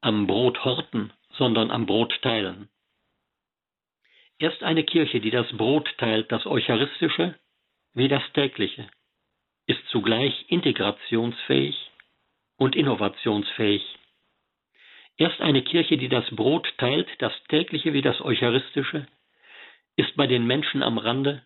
am 0.00 0.26
Brot 0.26 0.64
horten, 0.64 1.12
sondern 1.38 1.70
am 1.70 1.86
Brot 1.86 2.20
teilen. 2.20 2.68
Erst 4.38 4.62
eine 4.62 4.84
Kirche, 4.84 5.20
die 5.20 5.30
das 5.30 5.46
Brot 5.56 5.88
teilt, 5.98 6.30
das 6.32 6.46
Eucharistische 6.46 7.38
wie 7.94 8.08
das 8.08 8.22
tägliche, 8.32 8.88
ist 9.66 9.86
zugleich 9.88 10.46
integrationsfähig 10.48 11.90
und 12.56 12.74
innovationsfähig. 12.74 13.82
Erst 15.16 15.40
eine 15.40 15.62
Kirche, 15.62 15.96
die 15.96 16.08
das 16.08 16.28
Brot 16.34 16.66
teilt, 16.78 17.08
das 17.18 17.32
tägliche 17.48 17.92
wie 17.92 18.02
das 18.02 18.20
Eucharistische, 18.20 19.06
ist 19.96 20.16
bei 20.16 20.26
den 20.26 20.44
Menschen 20.46 20.82
am 20.82 20.98
Rande 20.98 21.44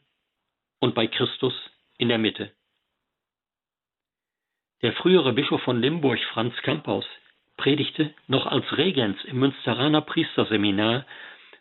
und 0.81 0.95
bei 0.95 1.07
Christus 1.07 1.55
in 1.99 2.09
der 2.09 2.19
Mitte. 2.19 2.53
Der 4.81 4.95
frühere 4.95 5.35
Bischof 5.35 5.61
von 5.63 5.83
Limburg, 5.83 6.21
Franz 6.33 6.57
Kamphaus, 6.63 7.05
predigte 7.59 8.15
noch 8.27 8.47
als 8.47 8.65
Regens 8.79 9.23
im 9.25 9.41
Münsteraner 9.41 10.01
Priesterseminar 10.01 11.05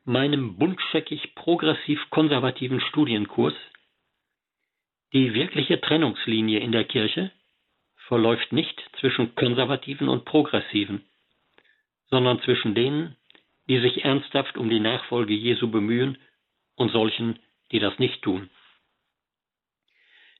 meinem 0.07 0.57
buntscheckig 0.57 1.35
progressiv-konservativen 1.35 2.79
Studienkurs, 2.79 3.53
die 5.11 5.33
wirkliche 5.33 5.81
Trennungslinie 5.81 6.59
in 6.59 6.71
der 6.71 6.85
Kirche 6.85 7.31
verläuft 8.07 8.53
nicht 8.53 8.81
zwischen 8.99 9.35
Konservativen 9.35 10.07
und 10.07 10.23
Progressiven, 10.23 11.03
sondern 12.09 12.41
zwischen 12.41 12.73
denen, 12.73 13.17
die 13.67 13.79
sich 13.79 14.05
ernsthaft 14.05 14.57
um 14.57 14.69
die 14.69 14.79
Nachfolge 14.79 15.33
Jesu 15.33 15.69
bemühen 15.69 16.17
und 16.75 16.89
solchen, 16.91 17.39
die 17.73 17.79
das 17.79 17.99
nicht 17.99 18.21
tun. 18.21 18.49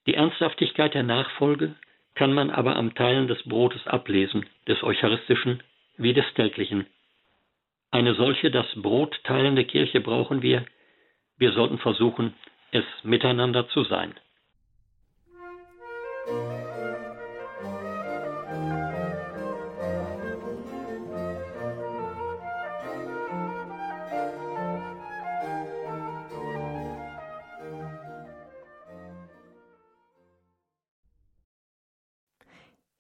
Die 0.06 0.14
Ernsthaftigkeit 0.14 0.94
der 0.94 1.04
Nachfolge 1.04 1.76
kann 2.16 2.34
man 2.34 2.52
aber 2.52 2.78
am 2.78 2.96
Teilen 2.96 3.28
des 3.28 3.44
Brotes 3.44 3.86
ablesen, 3.86 4.46
des 4.66 4.82
Eucharistischen 4.82 5.62
wie 5.98 6.14
des 6.14 6.26
täglichen. 6.36 6.86
Eine 7.91 8.15
solche 8.15 8.51
das 8.51 8.67
Brot 8.75 9.20
teilende 9.24 9.63
Kirche 9.65 10.01
brauchen 10.01 10.41
wir. 10.41 10.65
Wir 11.38 11.51
sollten 11.53 11.77
versuchen, 11.77 12.34
es 12.72 12.84
miteinander 13.03 13.70
zu 13.70 13.84
sein. 13.84 14.13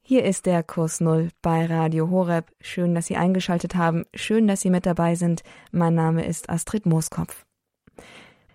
Hier 0.09 0.23
ist 0.23 0.45
der 0.45 0.63
Kurs 0.63 1.01
Null 1.01 1.31
bei 1.41 1.65
Radio 1.65 2.09
Horeb. 2.09 2.49
Schön, 2.61 2.95
dass 2.95 3.07
Sie 3.07 3.17
eingeschaltet 3.17 3.75
haben. 3.75 4.05
Schön, 4.13 4.47
dass 4.47 4.61
Sie 4.61 4.69
mit 4.69 4.85
dabei 4.85 5.15
sind. 5.15 5.43
Mein 5.73 5.95
Name 5.95 6.25
ist 6.25 6.49
Astrid 6.49 6.85
Mooskopf. 6.85 7.45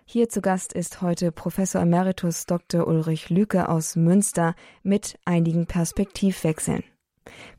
Hier 0.03 0.29
zu 0.29 0.41
Gast 0.41 0.73
ist 0.73 1.03
heute 1.03 1.31
Professor 1.31 1.79
Emeritus 1.79 2.47
Dr. 2.47 2.87
Ulrich 2.87 3.29
Lüke 3.29 3.69
aus 3.69 3.95
Münster 3.95 4.55
mit 4.81 5.19
einigen 5.25 5.67
Perspektivwechseln. 5.67 6.83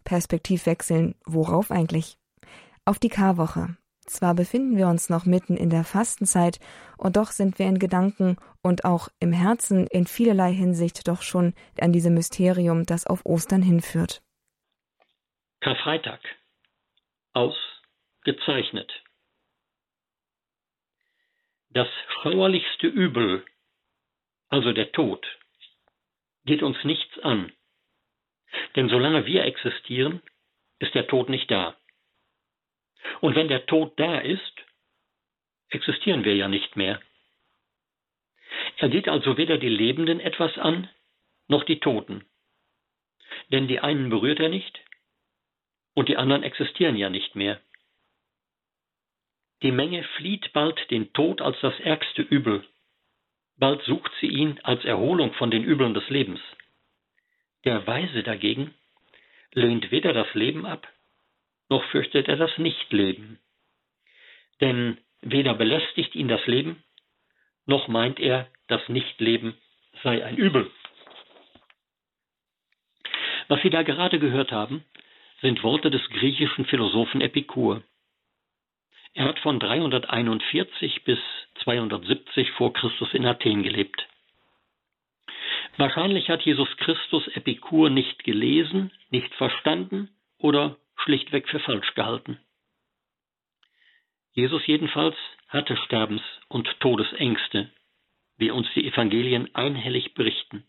Perspektivwechseln, 0.02 1.14
worauf 1.24 1.70
eigentlich? 1.70 2.18
Auf 2.84 2.98
die 2.98 3.10
Karwoche. 3.10 3.76
Zwar 4.06 4.34
befinden 4.34 4.76
wir 4.76 4.88
uns 4.88 5.08
noch 5.08 5.24
mitten 5.24 5.56
in 5.56 5.70
der 5.70 5.84
Fastenzeit, 5.84 6.60
und 6.96 7.16
doch 7.16 7.28
sind 7.28 7.58
wir 7.58 7.66
in 7.66 7.78
Gedanken 7.78 8.36
und 8.62 8.84
auch 8.84 9.08
im 9.18 9.32
Herzen 9.32 9.86
in 9.86 10.06
vielerlei 10.06 10.52
Hinsicht 10.52 11.08
doch 11.08 11.22
schon 11.22 11.54
an 11.80 11.92
diesem 11.92 12.14
Mysterium, 12.14 12.84
das 12.84 13.06
auf 13.06 13.24
Ostern 13.24 13.62
hinführt. 13.62 14.22
Karfreitag. 15.60 16.20
Ausgezeichnet. 17.32 18.92
Das 21.70 21.88
schauerlichste 22.22 22.86
Übel, 22.86 23.44
also 24.48 24.72
der 24.72 24.92
Tod, 24.92 25.26
geht 26.44 26.62
uns 26.62 26.76
nichts 26.84 27.18
an. 27.20 27.52
Denn 28.76 28.88
solange 28.88 29.26
wir 29.26 29.44
existieren, 29.44 30.22
ist 30.78 30.94
der 30.94 31.06
Tod 31.08 31.28
nicht 31.28 31.50
da. 31.50 31.76
Und 33.20 33.34
wenn 33.36 33.48
der 33.48 33.66
Tod 33.66 33.98
da 33.98 34.18
ist, 34.18 34.64
existieren 35.70 36.24
wir 36.24 36.36
ja 36.36 36.48
nicht 36.48 36.76
mehr. 36.76 37.00
Er 38.78 38.88
geht 38.88 39.08
also 39.08 39.36
weder 39.36 39.58
die 39.58 39.68
Lebenden 39.68 40.20
etwas 40.20 40.56
an, 40.58 40.88
noch 41.48 41.64
die 41.64 41.80
Toten. 41.80 42.24
Denn 43.50 43.68
die 43.68 43.80
einen 43.80 44.10
berührt 44.10 44.40
er 44.40 44.48
nicht 44.48 44.80
und 45.94 46.08
die 46.08 46.16
anderen 46.16 46.42
existieren 46.42 46.96
ja 46.96 47.10
nicht 47.10 47.34
mehr. 47.34 47.60
Die 49.62 49.72
Menge 49.72 50.02
flieht 50.16 50.52
bald 50.52 50.90
den 50.90 51.12
Tod 51.12 51.40
als 51.40 51.58
das 51.60 51.78
ärgste 51.80 52.22
Übel, 52.22 52.64
bald 53.56 53.82
sucht 53.82 54.12
sie 54.20 54.26
ihn 54.26 54.60
als 54.62 54.84
Erholung 54.84 55.32
von 55.34 55.50
den 55.50 55.64
Übeln 55.64 55.94
des 55.94 56.08
Lebens. 56.10 56.40
Der 57.64 57.86
Weise 57.86 58.22
dagegen 58.22 58.74
lehnt 59.52 59.90
weder 59.90 60.12
das 60.12 60.32
Leben 60.34 60.66
ab, 60.66 60.86
noch 61.68 61.84
fürchtet 61.90 62.28
er 62.28 62.36
das 62.36 62.56
Nichtleben. 62.58 63.38
Denn 64.60 64.98
weder 65.22 65.54
belästigt 65.54 66.14
ihn 66.14 66.28
das 66.28 66.46
Leben, 66.46 66.82
noch 67.66 67.88
meint 67.88 68.20
er, 68.20 68.48
das 68.68 68.86
Nichtleben 68.88 69.56
sei 70.02 70.24
ein 70.24 70.36
Übel. 70.36 70.70
Was 73.48 73.60
Sie 73.62 73.70
da 73.70 73.82
gerade 73.82 74.18
gehört 74.18 74.52
haben, 74.52 74.84
sind 75.40 75.62
Worte 75.62 75.90
des 75.90 76.06
griechischen 76.10 76.64
Philosophen 76.64 77.20
Epikur. 77.20 77.82
Er 79.12 79.26
hat 79.26 79.38
von 79.40 79.60
341 79.60 81.04
bis 81.04 81.18
270 81.62 82.50
vor 82.52 82.72
Christus 82.72 83.12
in 83.14 83.26
Athen 83.26 83.62
gelebt. 83.62 84.08
Wahrscheinlich 85.76 86.30
hat 86.30 86.42
Jesus 86.42 86.68
Christus 86.78 87.26
Epikur 87.28 87.90
nicht 87.90 88.24
gelesen, 88.24 88.90
nicht 89.10 89.32
verstanden 89.34 90.10
oder 90.38 90.76
schlichtweg 90.96 91.48
für 91.48 91.60
falsch 91.60 91.94
gehalten. 91.94 92.38
Jesus 94.32 94.66
jedenfalls 94.66 95.16
hatte 95.48 95.76
Sterbens- 95.76 96.40
und 96.48 96.68
Todesängste, 96.80 97.70
wie 98.36 98.50
uns 98.50 98.66
die 98.74 98.86
Evangelien 98.86 99.54
einhellig 99.54 100.14
berichten. 100.14 100.64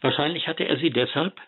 Wahrscheinlich 0.00 0.46
hatte 0.46 0.64
er 0.64 0.78
sie 0.78 0.90
deshalb, 0.90 1.40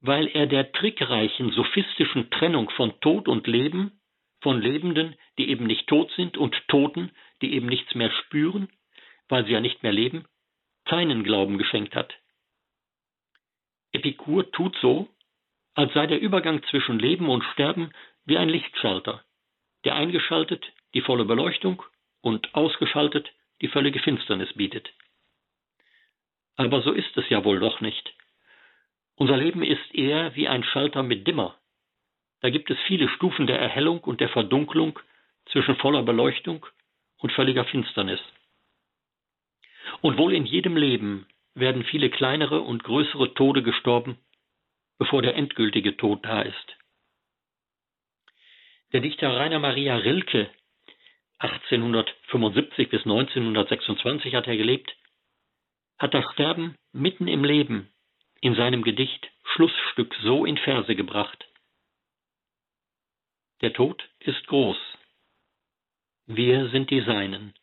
weil 0.00 0.26
er 0.28 0.46
der 0.46 0.72
trickreichen, 0.72 1.52
sophistischen 1.52 2.30
Trennung 2.30 2.70
von 2.70 2.98
Tod 3.00 3.28
und 3.28 3.46
Leben, 3.46 4.00
von 4.40 4.60
Lebenden, 4.60 5.16
die 5.38 5.48
eben 5.50 5.66
nicht 5.66 5.86
tot 5.86 6.10
sind, 6.16 6.36
und 6.36 6.56
Toten, 6.68 7.12
die 7.40 7.54
eben 7.54 7.66
nichts 7.66 7.94
mehr 7.94 8.10
spüren, 8.10 8.68
weil 9.28 9.44
sie 9.44 9.52
ja 9.52 9.60
nicht 9.60 9.82
mehr 9.82 9.92
leben, 9.92 10.24
keinen 10.84 11.22
Glauben 11.22 11.58
geschenkt 11.58 11.94
hat. 11.94 12.12
Epikur 13.92 14.50
tut 14.50 14.76
so, 14.80 15.08
als 15.74 15.92
sei 15.94 16.06
der 16.06 16.20
Übergang 16.20 16.62
zwischen 16.64 16.98
Leben 16.98 17.28
und 17.28 17.44
Sterben 17.52 17.92
wie 18.24 18.38
ein 18.38 18.48
Lichtschalter, 18.48 19.24
der 19.84 19.94
eingeschaltet 19.94 20.72
die 20.94 21.00
volle 21.00 21.24
Beleuchtung 21.24 21.82
und 22.20 22.54
ausgeschaltet 22.54 23.32
die 23.60 23.68
völlige 23.68 24.00
Finsternis 24.00 24.52
bietet. 24.54 24.92
Aber 26.56 26.82
so 26.82 26.92
ist 26.92 27.16
es 27.16 27.28
ja 27.30 27.44
wohl 27.44 27.60
doch 27.60 27.80
nicht. 27.80 28.14
Unser 29.16 29.36
Leben 29.36 29.62
ist 29.62 29.94
eher 29.94 30.34
wie 30.34 30.48
ein 30.48 30.64
Schalter 30.64 31.02
mit 31.02 31.26
Dimmer. 31.26 31.56
Da 32.40 32.50
gibt 32.50 32.70
es 32.70 32.78
viele 32.86 33.08
Stufen 33.08 33.46
der 33.46 33.58
Erhellung 33.58 34.00
und 34.00 34.20
der 34.20 34.28
Verdunklung 34.28 34.98
zwischen 35.46 35.76
voller 35.76 36.02
Beleuchtung 36.02 36.66
und 37.18 37.32
völliger 37.32 37.64
Finsternis. 37.64 38.20
Und 40.00 40.18
wohl 40.18 40.34
in 40.34 40.44
jedem 40.44 40.76
Leben 40.76 41.26
werden 41.54 41.84
viele 41.84 42.10
kleinere 42.10 42.60
und 42.60 42.82
größere 42.84 43.34
Tode 43.34 43.62
gestorben, 43.62 44.18
bevor 44.98 45.22
der 45.22 45.34
endgültige 45.36 45.96
Tod 45.96 46.24
da 46.24 46.42
ist. 46.42 46.76
Der 48.92 49.00
Dichter 49.00 49.34
Rainer 49.34 49.58
Maria 49.58 49.96
Rilke 49.96 50.50
1875 51.38 52.88
bis 52.88 53.02
1926 53.02 54.34
hat 54.34 54.46
er 54.46 54.56
gelebt, 54.56 54.94
hat 55.98 56.14
das 56.14 56.24
Sterben 56.32 56.76
mitten 56.92 57.26
im 57.26 57.44
Leben 57.44 57.92
in 58.40 58.54
seinem 58.54 58.82
Gedicht 58.82 59.30
Schlussstück 59.44 60.14
so 60.22 60.44
in 60.44 60.56
Verse 60.56 60.94
gebracht. 60.94 61.48
Der 63.60 63.72
Tod 63.72 64.08
ist 64.20 64.46
groß. 64.46 64.76
Wir 66.26 66.68
sind 66.70 66.90
die 66.90 67.00
Seinen, 67.00 67.54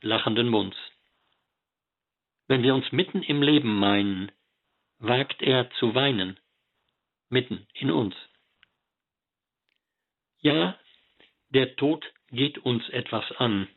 lachenden 0.00 0.48
Munds. 0.48 0.76
Wenn 2.46 2.62
wir 2.62 2.74
uns 2.74 2.90
mitten 2.92 3.22
im 3.22 3.42
Leben 3.42 3.78
meinen, 3.78 4.30
wagt 4.98 5.42
er 5.42 5.70
zu 5.78 5.94
weinen, 5.94 6.38
mitten 7.28 7.66
in 7.74 7.90
uns. 7.90 8.14
Ja, 10.40 10.78
der 11.50 11.76
Tod 11.76 12.04
geht 12.30 12.58
uns 12.58 12.88
etwas 12.90 13.24
an. 13.38 13.68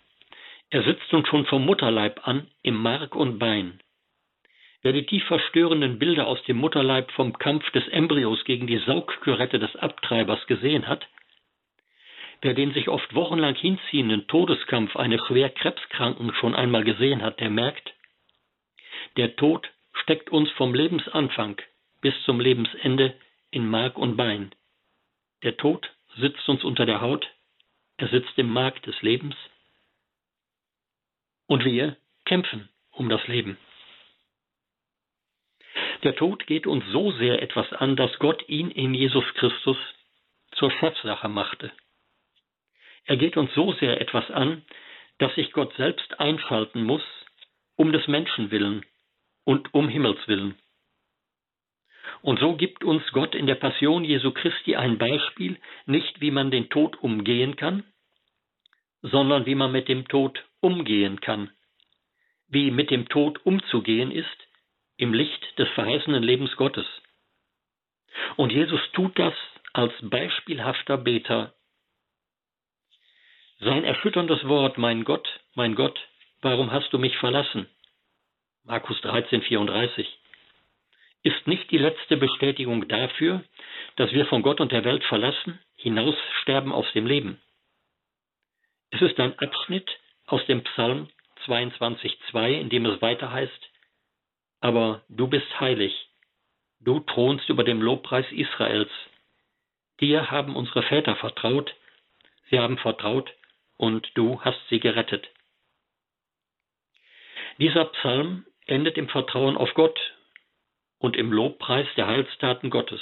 Er 0.69 0.83
sitzt 0.83 1.13
uns 1.13 1.27
schon 1.27 1.45
vom 1.45 1.65
Mutterleib 1.65 2.27
an, 2.27 2.47
im 2.61 2.75
Mark 2.75 3.15
und 3.15 3.39
Bein. 3.39 3.79
Wer 4.81 4.93
die 4.93 5.05
tief 5.05 5.23
verstörenden 5.25 5.97
Bilder 5.97 6.27
aus 6.27 6.43
dem 6.43 6.57
Mutterleib 6.57 7.11
vom 7.11 7.37
Kampf 7.37 7.69
des 7.71 7.87
Embryos 7.87 8.43
gegen 8.43 8.67
die 8.67 8.79
Saugkürette 8.79 9.59
des 9.59 9.75
Abtreibers 9.75 10.45
gesehen 10.47 10.87
hat, 10.87 11.07
wer 12.41 12.53
den 12.53 12.73
sich 12.73 12.89
oft 12.89 13.15
wochenlang 13.15 13.55
hinziehenden 13.55 14.27
Todeskampf 14.27 14.95
eines 14.95 15.25
schwer 15.25 15.49
Krebskranken 15.49 16.33
schon 16.35 16.53
einmal 16.53 16.83
gesehen 16.83 17.21
hat, 17.21 17.39
der 17.39 17.49
merkt, 17.49 17.93
der 19.15 19.35
Tod 19.35 19.69
steckt 19.93 20.29
uns 20.29 20.51
vom 20.51 20.73
Lebensanfang 20.73 21.61
bis 22.01 22.13
zum 22.23 22.39
Lebensende 22.39 23.15
in 23.51 23.67
Mark 23.69 23.97
und 23.97 24.17
Bein. 24.17 24.53
Der 25.43 25.57
Tod 25.57 25.89
sitzt 26.17 26.47
uns 26.49 26.63
unter 26.63 26.85
der 26.85 27.01
Haut, 27.01 27.27
er 27.97 28.09
sitzt 28.09 28.37
im 28.37 28.49
Markt 28.49 28.85
des 28.85 29.01
Lebens 29.01 29.35
und 31.47 31.63
wir 31.65 31.97
kämpfen 32.25 32.69
um 32.91 33.09
das 33.09 33.25
Leben. 33.27 33.57
Der 36.03 36.15
Tod 36.15 36.45
geht 36.45 36.67
uns 36.67 36.83
so 36.91 37.11
sehr 37.13 37.41
etwas 37.41 37.71
an, 37.73 37.95
dass 37.95 38.17
Gott 38.19 38.47
ihn 38.47 38.69
in 38.71 38.93
Jesus 38.93 39.25
Christus 39.35 39.77
zur 40.51 40.71
Chefsache 40.71 41.27
machte. 41.29 41.71
Er 43.05 43.17
geht 43.17 43.37
uns 43.37 43.53
so 43.53 43.73
sehr 43.73 44.01
etwas 44.01 44.29
an, 44.31 44.63
dass 45.17 45.33
sich 45.35 45.51
Gott 45.53 45.73
selbst 45.75 46.19
einschalten 46.19 46.83
muss, 46.83 47.03
um 47.75 47.91
des 47.91 48.07
Menschen 48.07 48.51
willen 48.51 48.85
und 49.43 49.73
um 49.73 49.87
Himmels 49.87 50.19
willen. 50.27 50.55
Und 52.21 52.39
so 52.39 52.55
gibt 52.55 52.83
uns 52.83 53.05
Gott 53.11 53.35
in 53.35 53.47
der 53.47 53.55
Passion 53.55 54.03
Jesu 54.03 54.31
Christi 54.31 54.75
ein 54.75 54.97
Beispiel, 54.97 55.59
nicht 55.85 56.21
wie 56.21 56.31
man 56.31 56.51
den 56.51 56.69
Tod 56.69 57.01
umgehen 57.01 57.55
kann, 57.55 57.83
sondern 59.01 59.45
wie 59.45 59.55
man 59.55 59.71
mit 59.71 59.87
dem 59.87 60.07
Tod 60.07 60.43
umgehen 60.59 61.21
kann. 61.21 61.51
Wie 62.47 62.71
mit 62.71 62.91
dem 62.91 63.09
Tod 63.09 63.45
umzugehen 63.45 64.11
ist 64.11 64.47
im 64.97 65.13
Licht 65.13 65.59
des 65.59 65.69
verheißenen 65.69 66.23
Lebens 66.23 66.55
Gottes. 66.55 66.87
Und 68.35 68.51
Jesus 68.51 68.81
tut 68.93 69.17
das 69.19 69.33
als 69.73 69.93
beispielhafter 70.01 70.97
Beter 70.97 71.53
Sein 73.59 73.83
erschütterndes 73.83 74.47
Wort, 74.47 74.77
mein 74.77 75.03
Gott, 75.03 75.27
mein 75.55 75.75
Gott, 75.75 75.99
warum 76.41 76.71
hast 76.71 76.91
du 76.93 76.99
mich 76.99 77.17
verlassen? 77.17 77.67
Markus 78.63 78.99
13, 79.01 79.41
34 79.43 80.07
ist 81.27 81.45
nicht 81.45 81.69
die 81.71 81.77
letzte 81.77 82.15
Bestätigung 82.15 82.87
dafür, 82.87 83.43
dass 83.97 84.13
wir 84.13 84.25
von 84.27 84.41
Gott 84.43 84.61
und 84.61 84.71
der 84.71 84.85
Welt 84.85 85.03
verlassen, 85.03 85.59
hinaussterben 85.75 86.71
aus 86.71 86.89
dem 86.93 87.05
Leben. 87.05 87.41
Es 88.91 89.01
ist 89.01 89.19
ein 89.19 89.37
Abschnitt 89.37 89.89
aus 90.25 90.45
dem 90.45 90.63
Psalm 90.63 91.09
22,2, 91.45 92.61
in 92.61 92.69
dem 92.69 92.85
es 92.85 93.01
weiter 93.01 93.31
heißt, 93.31 93.69
aber 94.61 95.03
du 95.09 95.27
bist 95.27 95.59
heilig, 95.59 95.93
du 96.79 97.01
thronst 97.01 97.49
über 97.49 97.65
dem 97.65 97.81
Lobpreis 97.81 98.25
Israels. 98.31 98.91
Dir 99.99 100.31
haben 100.31 100.55
unsere 100.55 100.83
Väter 100.83 101.17
vertraut, 101.17 101.75
sie 102.49 102.59
haben 102.59 102.77
vertraut 102.77 103.33
und 103.75 104.09
du 104.13 104.41
hast 104.41 104.59
sie 104.69 104.79
gerettet. 104.79 105.27
Dieser 107.57 107.85
Psalm 107.85 108.45
endet 108.65 108.97
im 108.97 109.09
Vertrauen 109.09 109.57
auf 109.57 109.73
Gott 109.73 109.99
und 110.99 111.15
im 111.15 111.31
Lobpreis 111.31 111.87
der 111.95 112.07
Heilstaten 112.07 112.69
Gottes. 112.69 113.01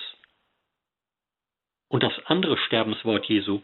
Und 1.87 2.03
das 2.03 2.13
andere 2.25 2.57
Sterbenswort 2.57 3.25
Jesu, 3.25 3.61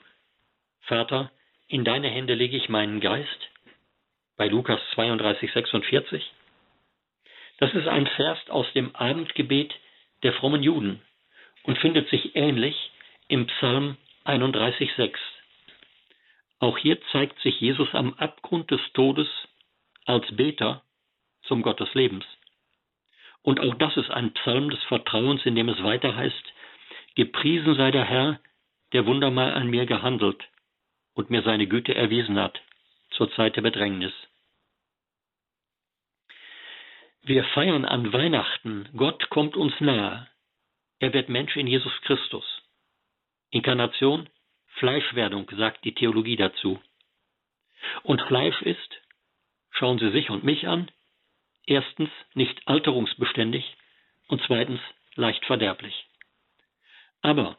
Vater, 0.81 1.31
in 1.67 1.83
deine 1.83 2.09
Hände 2.09 2.33
lege 2.33 2.57
ich 2.57 2.69
meinen 2.69 2.99
Geist, 2.99 3.49
bei 4.37 4.47
Lukas 4.47 4.79
32, 4.93 5.51
46, 5.51 6.31
das 7.59 7.73
ist 7.73 7.87
ein 7.87 8.07
Vers 8.07 8.39
aus 8.49 8.65
dem 8.73 8.95
Abendgebet 8.95 9.73
der 10.23 10.33
frommen 10.33 10.63
Juden 10.63 11.01
und 11.63 11.77
findet 11.77 12.09
sich 12.09 12.35
ähnlich 12.35 12.91
im 13.27 13.47
Psalm 13.47 13.97
31, 14.23 14.91
6. 14.95 15.19
Auch 16.59 16.77
hier 16.77 16.99
zeigt 17.11 17.39
sich 17.41 17.59
Jesus 17.59 17.87
am 17.93 18.13
Abgrund 18.15 18.71
des 18.71 18.81
Todes 18.93 19.27
als 20.05 20.25
Beter 20.35 20.83
zum 21.43 21.61
Gott 21.61 21.79
des 21.79 21.93
Lebens. 21.93 22.25
Und 23.43 23.59
auch 23.59 23.75
das 23.75 23.97
ist 23.97 24.11
ein 24.11 24.33
Psalm 24.33 24.69
des 24.69 24.81
Vertrauens, 24.83 25.45
in 25.45 25.55
dem 25.55 25.69
es 25.69 25.81
weiter 25.83 26.15
heißt, 26.15 26.53
Gepriesen 27.15 27.75
sei 27.75 27.91
der 27.91 28.05
Herr, 28.05 28.39
der 28.93 29.05
wundermal 29.05 29.53
an 29.53 29.67
mir 29.67 29.85
gehandelt 29.85 30.47
und 31.13 31.29
mir 31.29 31.41
seine 31.41 31.67
Güte 31.67 31.93
erwiesen 31.93 32.39
hat 32.39 32.61
zur 33.11 33.31
Zeit 33.33 33.55
der 33.55 33.61
Bedrängnis. 33.61 34.13
Wir 37.23 37.43
feiern 37.43 37.85
an 37.85 38.13
Weihnachten, 38.13 38.89
Gott 38.95 39.29
kommt 39.29 39.55
uns 39.55 39.79
nahe. 39.79 40.27
Er 40.99 41.13
wird 41.13 41.29
Mensch 41.29 41.55
in 41.55 41.67
Jesus 41.67 41.93
Christus. 42.01 42.45
Inkarnation, 43.51 44.29
Fleischwerdung, 44.79 45.49
sagt 45.57 45.83
die 45.83 45.93
Theologie 45.93 46.37
dazu. 46.37 46.81
Und 48.03 48.21
Fleisch 48.21 48.61
ist, 48.61 49.01
schauen 49.71 49.99
Sie 49.99 50.11
sich 50.11 50.29
und 50.29 50.43
mich 50.43 50.67
an, 50.67 50.89
erstens 51.65 52.09
nicht 52.33 52.67
alterungsbeständig 52.67 53.75
und 54.27 54.41
zweitens 54.45 54.79
leicht 55.15 55.45
verderblich. 55.45 56.05
Aber 57.21 57.57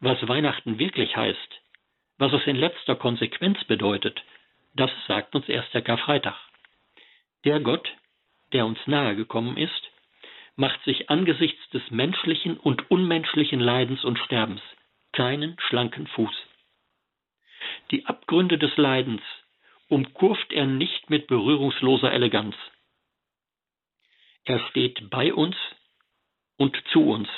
was 0.00 0.26
Weihnachten 0.26 0.78
wirklich 0.78 1.16
heißt, 1.16 1.60
was 2.18 2.32
es 2.32 2.46
in 2.46 2.56
letzter 2.56 2.96
Konsequenz 2.96 3.62
bedeutet, 3.64 4.22
das 4.74 4.90
sagt 5.06 5.34
uns 5.34 5.48
erst 5.48 5.72
der 5.74 5.82
Karfreitag. 5.82 6.36
Der 7.44 7.60
Gott, 7.60 7.88
der 8.52 8.66
uns 8.66 8.78
nahe 8.86 9.16
gekommen 9.16 9.56
ist, 9.56 9.90
macht 10.56 10.82
sich 10.84 11.10
angesichts 11.10 11.68
des 11.70 11.90
menschlichen 11.90 12.56
und 12.56 12.90
unmenschlichen 12.90 13.60
Leidens 13.60 14.04
und 14.04 14.18
Sterbens 14.18 14.62
keinen 15.12 15.56
schlanken 15.68 16.06
Fuß. 16.08 16.34
Die 17.90 18.04
Abgründe 18.06 18.58
des 18.58 18.76
Leidens 18.76 19.22
umkurft 19.88 20.52
er 20.52 20.66
nicht 20.66 21.08
mit 21.08 21.26
berührungsloser 21.28 22.12
Eleganz, 22.12 22.56
er 24.44 24.60
steht 24.70 25.10
bei 25.10 25.32
uns 25.32 25.56
und 26.56 26.76
zu 26.92 27.00
uns. 27.08 27.28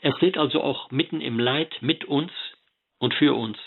Er 0.00 0.14
steht 0.16 0.38
also 0.38 0.62
auch 0.62 0.90
mitten 0.90 1.20
im 1.20 1.38
Leid 1.38 1.74
mit 1.80 2.04
uns 2.04 2.30
und 2.98 3.14
für 3.14 3.34
uns. 3.34 3.58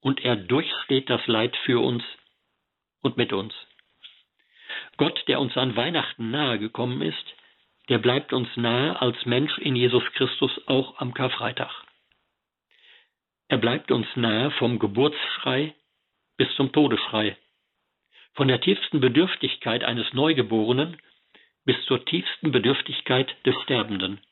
Und 0.00 0.24
er 0.24 0.36
durchsteht 0.36 1.10
das 1.10 1.26
Leid 1.26 1.56
für 1.64 1.82
uns 1.82 2.04
und 3.02 3.16
mit 3.16 3.32
uns. 3.32 3.52
Gott, 4.96 5.22
der 5.28 5.40
uns 5.40 5.56
an 5.56 5.76
Weihnachten 5.76 6.30
nahe 6.30 6.58
gekommen 6.58 7.02
ist, 7.02 7.34
der 7.88 7.98
bleibt 7.98 8.32
uns 8.32 8.48
nahe 8.56 9.00
als 9.00 9.24
Mensch 9.26 9.56
in 9.58 9.74
Jesus 9.74 10.04
Christus 10.12 10.52
auch 10.66 10.98
am 10.98 11.14
Karfreitag. 11.14 11.72
Er 13.48 13.58
bleibt 13.58 13.90
uns 13.90 14.06
nahe 14.14 14.50
vom 14.52 14.78
Geburtsschrei 14.78 15.74
bis 16.36 16.54
zum 16.54 16.70
Todesschrei, 16.72 17.36
von 18.34 18.46
der 18.46 18.60
tiefsten 18.60 19.00
Bedürftigkeit 19.00 19.82
eines 19.84 20.12
Neugeborenen 20.12 21.00
bis 21.68 21.84
zur 21.84 22.02
tiefsten 22.06 22.50
Bedürftigkeit 22.50 23.28
des 23.44 23.54
Sterbenden, 23.64 24.22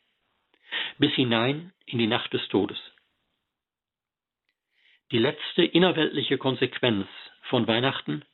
bis 0.97 1.13
hinein 1.13 1.75
in 1.85 1.99
die 1.99 2.07
Nacht 2.07 2.33
des 2.33 2.49
Todes. 2.49 2.79
Die 5.11 5.19
letzte 5.19 5.63
innerweltliche 5.63 6.39
Konsequenz 6.39 7.07
von 7.51 7.67
Weihnachten 7.67 8.25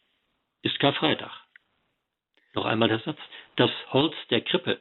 ist 0.63 0.79
Karfreitag. 0.79 1.33
Noch 2.55 2.65
einmal 2.65 2.91
der 2.91 3.01
Satz. 3.01 3.19
Das 3.57 3.73
Holz 3.93 4.15
der 4.31 4.43
Krippe 4.43 4.81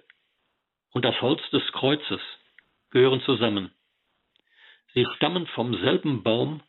und 0.92 1.04
das 1.04 1.20
Holz 1.20 1.42
des 1.50 1.64
Kreuzes 1.72 2.22
gehören 2.92 3.24
zusammen. 3.24 3.74
Sie 4.94 5.08
stammen 5.16 5.48
vom 5.48 5.74
selben 5.82 6.22
Baum 6.22 6.62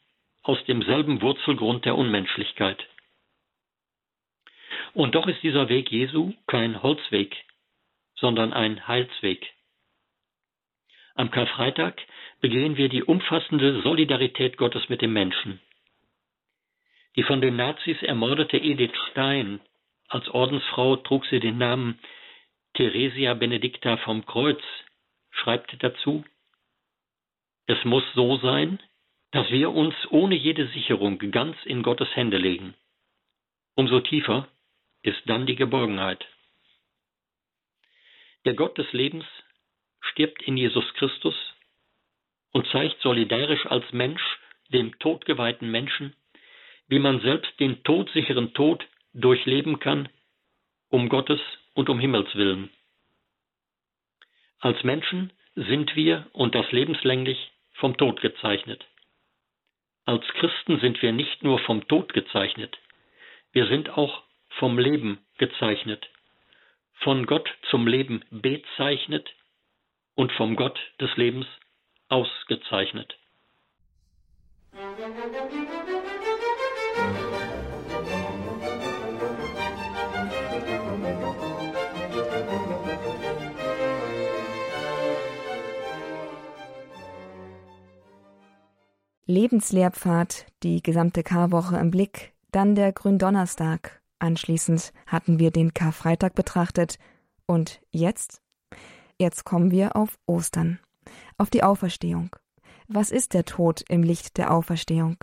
aus 0.42 0.56
demselben 0.64 1.20
Wurzelgrund 1.20 1.84
der 1.84 1.98
Unmenschlichkeit. 1.98 2.82
Und 4.94 5.14
doch 5.14 5.26
ist 5.26 5.42
dieser 5.42 5.68
Weg 5.68 5.90
Jesu 5.90 6.34
kein 6.46 6.82
Holzweg, 6.82 7.34
sondern 8.14 8.52
ein 8.52 8.86
Heilsweg. 8.86 9.52
Am 11.14 11.30
Karfreitag 11.30 12.00
begehen 12.40 12.76
wir 12.76 12.88
die 12.88 13.02
umfassende 13.02 13.82
Solidarität 13.82 14.56
Gottes 14.56 14.88
mit 14.88 15.02
dem 15.02 15.12
Menschen. 15.12 15.60
Die 17.16 17.22
von 17.22 17.40
den 17.40 17.56
Nazis 17.56 18.02
ermordete 18.02 18.56
Edith 18.56 18.96
Stein, 19.10 19.60
als 20.08 20.28
Ordensfrau 20.28 20.96
trug 20.96 21.24
sie 21.26 21.40
den 21.40 21.58
Namen 21.58 21.98
Theresia 22.74 23.34
Benedicta 23.34 23.98
vom 23.98 24.24
Kreuz, 24.24 24.62
schreibt 25.30 25.82
dazu, 25.82 26.24
es 27.66 27.84
muss 27.84 28.04
so 28.14 28.38
sein, 28.38 28.82
dass 29.30 29.50
wir 29.50 29.70
uns 29.70 29.94
ohne 30.10 30.34
jede 30.34 30.66
Sicherung 30.68 31.18
ganz 31.30 31.56
in 31.64 31.82
Gottes 31.82 32.14
Hände 32.14 32.38
legen. 32.38 32.74
Umso 33.74 34.00
tiefer 34.00 34.48
ist 35.02 35.20
dann 35.26 35.46
die 35.46 35.56
Geborgenheit. 35.56 36.24
Der 38.44 38.54
Gott 38.54 38.76
des 38.78 38.92
Lebens 38.92 39.24
stirbt 40.00 40.42
in 40.42 40.56
Jesus 40.56 40.84
Christus 40.94 41.34
und 42.52 42.66
zeigt 42.68 43.00
solidarisch 43.00 43.66
als 43.66 43.84
Mensch 43.92 44.22
dem 44.68 44.98
todgeweihten 44.98 45.70
Menschen, 45.70 46.14
wie 46.88 46.98
man 46.98 47.20
selbst 47.20 47.58
den 47.60 47.82
todsicheren 47.84 48.52
Tod 48.54 48.86
durchleben 49.14 49.78
kann, 49.78 50.08
um 50.88 51.08
Gottes 51.08 51.40
und 51.74 51.88
um 51.88 51.98
Himmels 51.98 52.34
willen. 52.34 52.70
Als 54.58 54.82
Menschen 54.84 55.32
sind 55.54 55.96
wir 55.96 56.26
und 56.32 56.54
das 56.54 56.70
lebenslänglich 56.72 57.50
vom 57.74 57.96
Tod 57.96 58.20
gezeichnet. 58.20 58.84
Als 60.04 60.26
Christen 60.34 60.80
sind 60.80 61.00
wir 61.02 61.12
nicht 61.12 61.42
nur 61.42 61.58
vom 61.60 61.86
Tod 61.88 62.12
gezeichnet, 62.12 62.78
wir 63.52 63.66
sind 63.66 63.90
auch 63.90 64.22
vom 64.58 64.78
Leben 64.78 65.18
gezeichnet, 65.38 66.08
von 67.02 67.26
Gott 67.26 67.48
zum 67.70 67.86
Leben 67.86 68.24
bezeichnet 68.30 69.28
und 70.14 70.32
vom 70.32 70.56
Gott 70.56 70.78
des 71.00 71.16
Lebens 71.16 71.46
ausgezeichnet. 72.08 73.16
Lebenslehrpfad, 89.26 90.46
die 90.62 90.82
gesamte 90.82 91.22
Karwoche 91.22 91.76
im 91.76 91.90
Blick, 91.90 92.32
dann 92.50 92.74
der 92.74 92.92
Gründonnerstag, 92.92 94.01
Anschließend 94.22 94.92
hatten 95.08 95.40
wir 95.40 95.50
den 95.50 95.74
Karfreitag 95.74 96.36
betrachtet. 96.36 96.96
Und 97.44 97.80
jetzt? 97.90 98.40
Jetzt 99.18 99.42
kommen 99.44 99.72
wir 99.72 99.96
auf 99.96 100.16
Ostern, 100.26 100.78
auf 101.38 101.50
die 101.50 101.64
Auferstehung. 101.64 102.30
Was 102.86 103.10
ist 103.10 103.34
der 103.34 103.44
Tod 103.44 103.82
im 103.88 104.04
Licht 104.04 104.38
der 104.38 104.52
Auferstehung? 104.52 105.16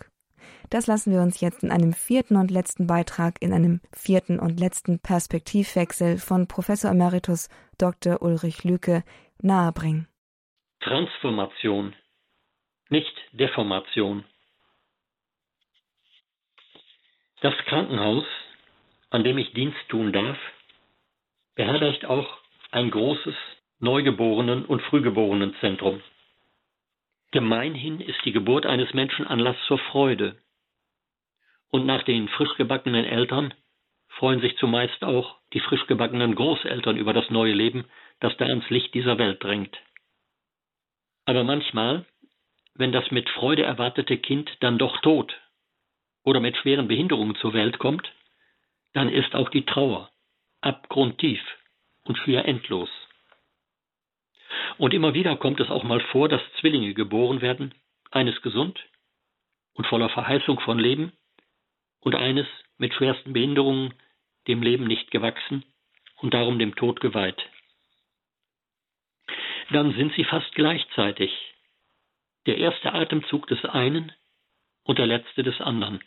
Das 0.70 0.86
lassen 0.86 1.14
wir 1.14 1.22
uns 1.22 1.40
jetzt 1.40 1.64
in 1.64 1.72
einem 1.72 1.94
vierten 1.94 2.36
und 2.36 2.52
letzten 2.52 2.88
Beitrag, 2.88 3.42
in 3.42 3.54
einem 3.54 3.80
vierten 3.94 4.38
und 4.38 4.60
letzten 4.60 5.00
Perspektivwechsel 5.00 6.18
von 6.18 6.48
Professor 6.48 6.92
Emeritus 6.92 7.48
Dr. 7.78 8.22
Ulrich 8.22 8.66
Lüke 8.66 9.06
nahebringen. 9.42 10.10
Transformation, 10.82 11.96
nicht 12.90 13.16
Deformation. 13.32 14.26
Das 17.42 17.54
Krankenhaus, 17.66 18.26
an 19.10 19.24
dem 19.24 19.38
ich 19.38 19.54
Dienst 19.54 19.78
tun 19.90 20.14
darf, 20.14 20.38
beherbergt 21.56 22.06
auch 22.06 22.38
ein 22.72 22.92
großes 22.92 23.36
Neugeborenen- 23.80 24.66
und 24.66 24.82
Frühgeborenenzentrum. 24.84 26.02
Gemeinhin 27.32 28.02
ist 28.02 28.24
die 28.26 28.32
Geburt 28.32 28.66
eines 28.66 28.94
Menschen 28.94 29.26
Anlass 29.26 29.56
zur 29.68 29.80
Freude. 29.80 30.38
Und 31.70 31.86
nach 31.86 32.04
den 32.04 32.28
frisch 32.30 32.56
gebackenen 32.58 33.06
Eltern 33.06 33.54
freuen 34.08 34.42
sich 34.42 34.58
zumeist 34.58 35.04
auch 35.04 35.38
die 35.54 35.60
frisch 35.60 35.86
gebackenen 35.88 36.36
Großeltern 36.36 36.98
über 36.98 37.14
das 37.14 37.30
neue 37.30 37.54
Leben, 37.54 37.86
das 38.20 38.36
da 38.38 38.46
ans 38.46 38.70
Licht 38.70 38.94
dieser 38.94 39.18
Welt 39.18 39.44
drängt. 39.44 39.78
Aber 41.26 41.44
manchmal, 41.44 42.06
wenn 42.74 42.92
das 42.92 43.12
mit 43.12 43.30
Freude 43.30 43.64
erwartete 43.64 44.18
Kind 44.18 44.50
dann 44.62 44.78
doch 44.78 44.98
tot 45.02 45.40
oder 46.24 46.40
mit 46.40 46.58
schweren 46.58 46.88
Behinderungen 46.88 47.36
zur 47.36 47.54
Welt 47.54 47.78
kommt, 47.78 48.12
dann 48.94 49.10
ist 49.10 49.36
auch 49.36 49.50
die 49.50 49.66
Trauer 49.66 50.10
abgrundtief 50.62 51.42
und 52.04 52.18
schier 52.18 52.46
endlos. 52.46 52.90
Und 54.78 54.94
immer 54.94 55.14
wieder 55.14 55.36
kommt 55.38 55.60
es 55.60 55.70
auch 55.70 55.84
mal 55.84 56.00
vor, 56.00 56.28
dass 56.30 56.42
Zwillinge 56.60 56.94
geboren 56.94 57.42
werden, 57.42 57.74
eines 58.12 58.42
gesund 58.42 58.80
und 59.74 59.86
voller 59.88 60.10
Verheißung 60.10 60.60
von 60.60 60.80
Leben 60.80 61.14
und 62.00 62.16
eines 62.16 62.48
mit 62.78 62.94
schwersten 62.94 63.34
Behinderungen, 63.34 63.94
dem 64.48 64.62
Leben 64.64 64.86
nicht 64.86 65.12
gewachsen 65.12 65.64
und 66.18 66.34
darum 66.34 66.58
dem 66.60 66.76
Tod 66.76 67.02
geweiht. 67.02 67.42
Dann 69.72 69.94
sind 69.94 70.14
sie 70.16 70.24
fast 70.24 70.54
gleichzeitig 70.56 71.32
der 72.48 72.58
erste 72.58 72.94
Atemzug 72.94 73.48
des 73.48 73.64
einen 73.66 74.12
und 74.84 74.98
der 74.98 75.06
letzte 75.06 75.44
des 75.44 75.62
anderen. 75.62 76.02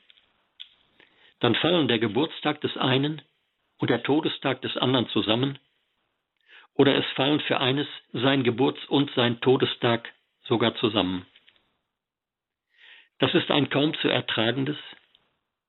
Dann 1.42 1.56
fallen 1.56 1.88
der 1.88 1.98
Geburtstag 1.98 2.60
des 2.60 2.76
einen 2.76 3.20
und 3.78 3.90
der 3.90 4.04
Todestag 4.04 4.62
des 4.62 4.76
anderen 4.76 5.08
zusammen, 5.08 5.58
oder 6.74 6.94
es 6.94 7.04
fallen 7.16 7.40
für 7.40 7.58
eines 7.58 7.88
sein 8.12 8.44
Geburts- 8.44 8.86
und 8.86 9.10
sein 9.16 9.40
Todestag 9.40 10.08
sogar 10.44 10.76
zusammen. 10.76 11.26
Das 13.18 13.34
ist 13.34 13.50
ein 13.50 13.70
kaum 13.70 13.92
zu 13.94 14.06
ertragendes, 14.06 14.76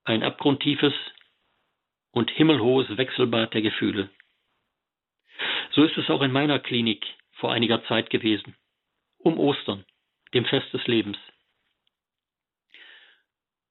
ein 0.03 0.21
abgrundtiefes 0.21 0.93
und 2.11 2.29
himmelhohes 2.29 2.95
Wechselbad 2.95 3.55
der 3.55 3.63
Gefühle. 3.63 4.11
So 5.71 5.83
ist 5.83 5.97
es 5.97 6.07
auch 6.11 6.21
in 6.21 6.31
meiner 6.31 6.59
Klinik 6.59 7.03
vor 7.31 7.51
einiger 7.51 7.83
Zeit 7.85 8.11
gewesen, 8.11 8.55
um 9.17 9.39
Ostern, 9.39 9.85
dem 10.35 10.45
Fest 10.45 10.71
des 10.71 10.85
Lebens. 10.85 11.17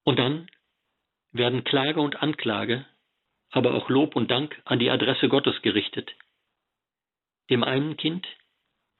Und 0.02 0.18
dann 0.18 0.48
werden 1.32 1.64
Klage 1.64 2.00
und 2.00 2.22
Anklage, 2.22 2.86
aber 3.50 3.74
auch 3.74 3.88
Lob 3.88 4.16
und 4.16 4.30
Dank 4.30 4.60
an 4.64 4.78
die 4.78 4.90
Adresse 4.90 5.28
Gottes 5.28 5.60
gerichtet. 5.62 6.14
Dem 7.50 7.64
einen 7.64 7.96
Kind, 7.96 8.26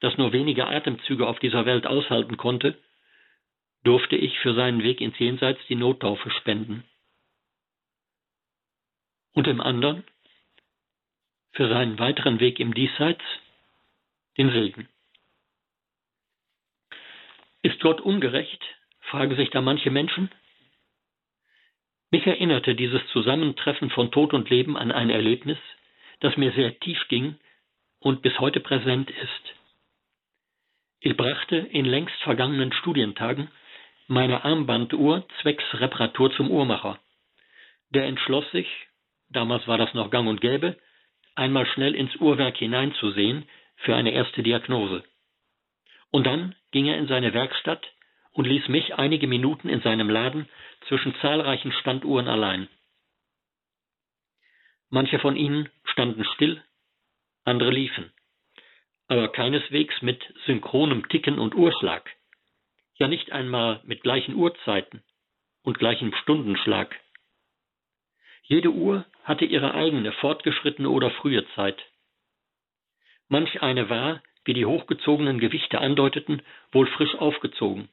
das 0.01 0.17
nur 0.19 0.33
wenige 0.33 0.67
Atemzüge 0.67 1.27
auf 1.27 1.39
dieser 1.39 1.65
Welt 1.67 1.87
aushalten 1.87 2.37
konnte, 2.37 2.77
durfte 3.85 4.17
ich 4.17 4.39
für 4.39 4.55
seinen 4.55 4.83
Weg 4.83 5.01
ins 5.01 5.19
Jenseits 5.19 5.61
die 5.69 5.75
Nottaufe 5.75 6.31
spenden 6.31 6.85
und 9.35 9.47
dem 9.47 9.61
anderen 9.61 10.05
für 11.53 11.69
seinen 11.69 11.99
weiteren 11.99 12.41
Weg 12.41 12.61
im 12.61 12.75
Diesseits 12.75 13.23
den 14.37 14.51
Segen. 14.51 14.89
Ist 17.63 17.81
Gott 17.81 18.01
ungerecht? 18.01 18.63
fragen 19.01 19.37
sich 19.37 19.51
da 19.51 19.61
manche 19.61 19.91
Menschen. 19.91 20.31
Mich 22.13 22.27
erinnerte 22.27 22.75
dieses 22.75 23.01
Zusammentreffen 23.09 23.89
von 23.89 24.11
Tod 24.11 24.35
und 24.35 24.51
Leben 24.51 24.77
an 24.77 24.93
ein 24.93 25.09
Erlebnis, 25.09 25.57
das 26.21 26.37
mir 26.37 26.53
sehr 26.53 26.79
tief 26.79 26.99
ging 27.09 27.37
und 28.01 28.21
bis 28.21 28.39
heute 28.39 28.61
präsent 28.61 29.11
ist. 29.11 29.55
Ich 31.01 31.17
brachte 31.17 31.57
in 31.57 31.87
längst 31.87 32.15
vergangenen 32.23 32.71
Studientagen 32.75 33.51
meine 34.09 34.45
Armbanduhr 34.45 35.27
zwecks 35.41 35.65
Reparatur 35.73 36.31
zum 36.37 36.51
Uhrmacher. 36.51 36.99
Der 37.89 38.05
entschloss 38.05 38.49
sich, 38.51 38.69
damals 39.31 39.67
war 39.67 39.79
das 39.79 39.95
noch 39.95 40.11
gang 40.11 40.29
und 40.29 40.43
gäbe, 40.43 40.77
einmal 41.35 41.65
schnell 41.65 41.95
ins 41.95 42.15
Uhrwerk 42.17 42.59
hineinzusehen 42.59 43.49
für 43.77 43.97
eine 43.97 44.13
erste 44.13 44.43
Diagnose. 44.43 45.03
Und 46.11 46.27
dann 46.27 46.55
ging 46.73 46.85
er 46.85 46.99
in 46.99 47.09
seine 47.09 47.33
Werkstatt 47.33 47.91
und 48.33 48.47
ließ 48.47 48.69
mich 48.69 48.95
einige 48.95 49.27
Minuten 49.27 49.69
in 49.69 49.81
seinem 49.83 50.09
Laden 50.09 50.49
zwischen 50.89 51.15
zahlreichen 51.17 51.73
Standuhren 51.73 52.29
allein. 52.29 52.69
Manche 54.91 55.19
von 55.19 55.37
ihnen 55.37 55.69
standen 55.85 56.25
still, 56.25 56.63
andere 57.45 57.71
liefen, 57.71 58.13
aber 59.09 59.29
keineswegs 59.29 60.03
mit 60.03 60.23
synchronem 60.47 61.09
Ticken 61.09 61.39
und 61.39 61.55
Uhrschlag, 61.55 62.11
ja 62.97 63.09
nicht 63.09 63.33
einmal 63.33 63.81
mit 63.85 64.03
gleichen 64.03 64.35
Uhrzeiten 64.35 65.03
und 65.63 65.79
gleichem 65.79 66.15
Stundenschlag. 66.23 66.99
Jede 68.43 68.71
Uhr 68.71 69.07
hatte 69.25 69.45
ihre 69.45 69.75
eigene 69.75 70.13
fortgeschrittene 70.13 70.91
oder 70.91 71.11
frühe 71.11 71.47
Zeit. 71.55 71.81
Manch 73.29 73.63
eine 73.63 73.89
war, 73.89 74.23
wie 74.45 74.53
die 74.53 74.67
hochgezogenen 74.67 75.39
Gewichte 75.39 75.81
andeuteten, 75.81 76.43
wohl 76.73 76.87
frisch 76.87 77.15
aufgezogen. 77.15 77.89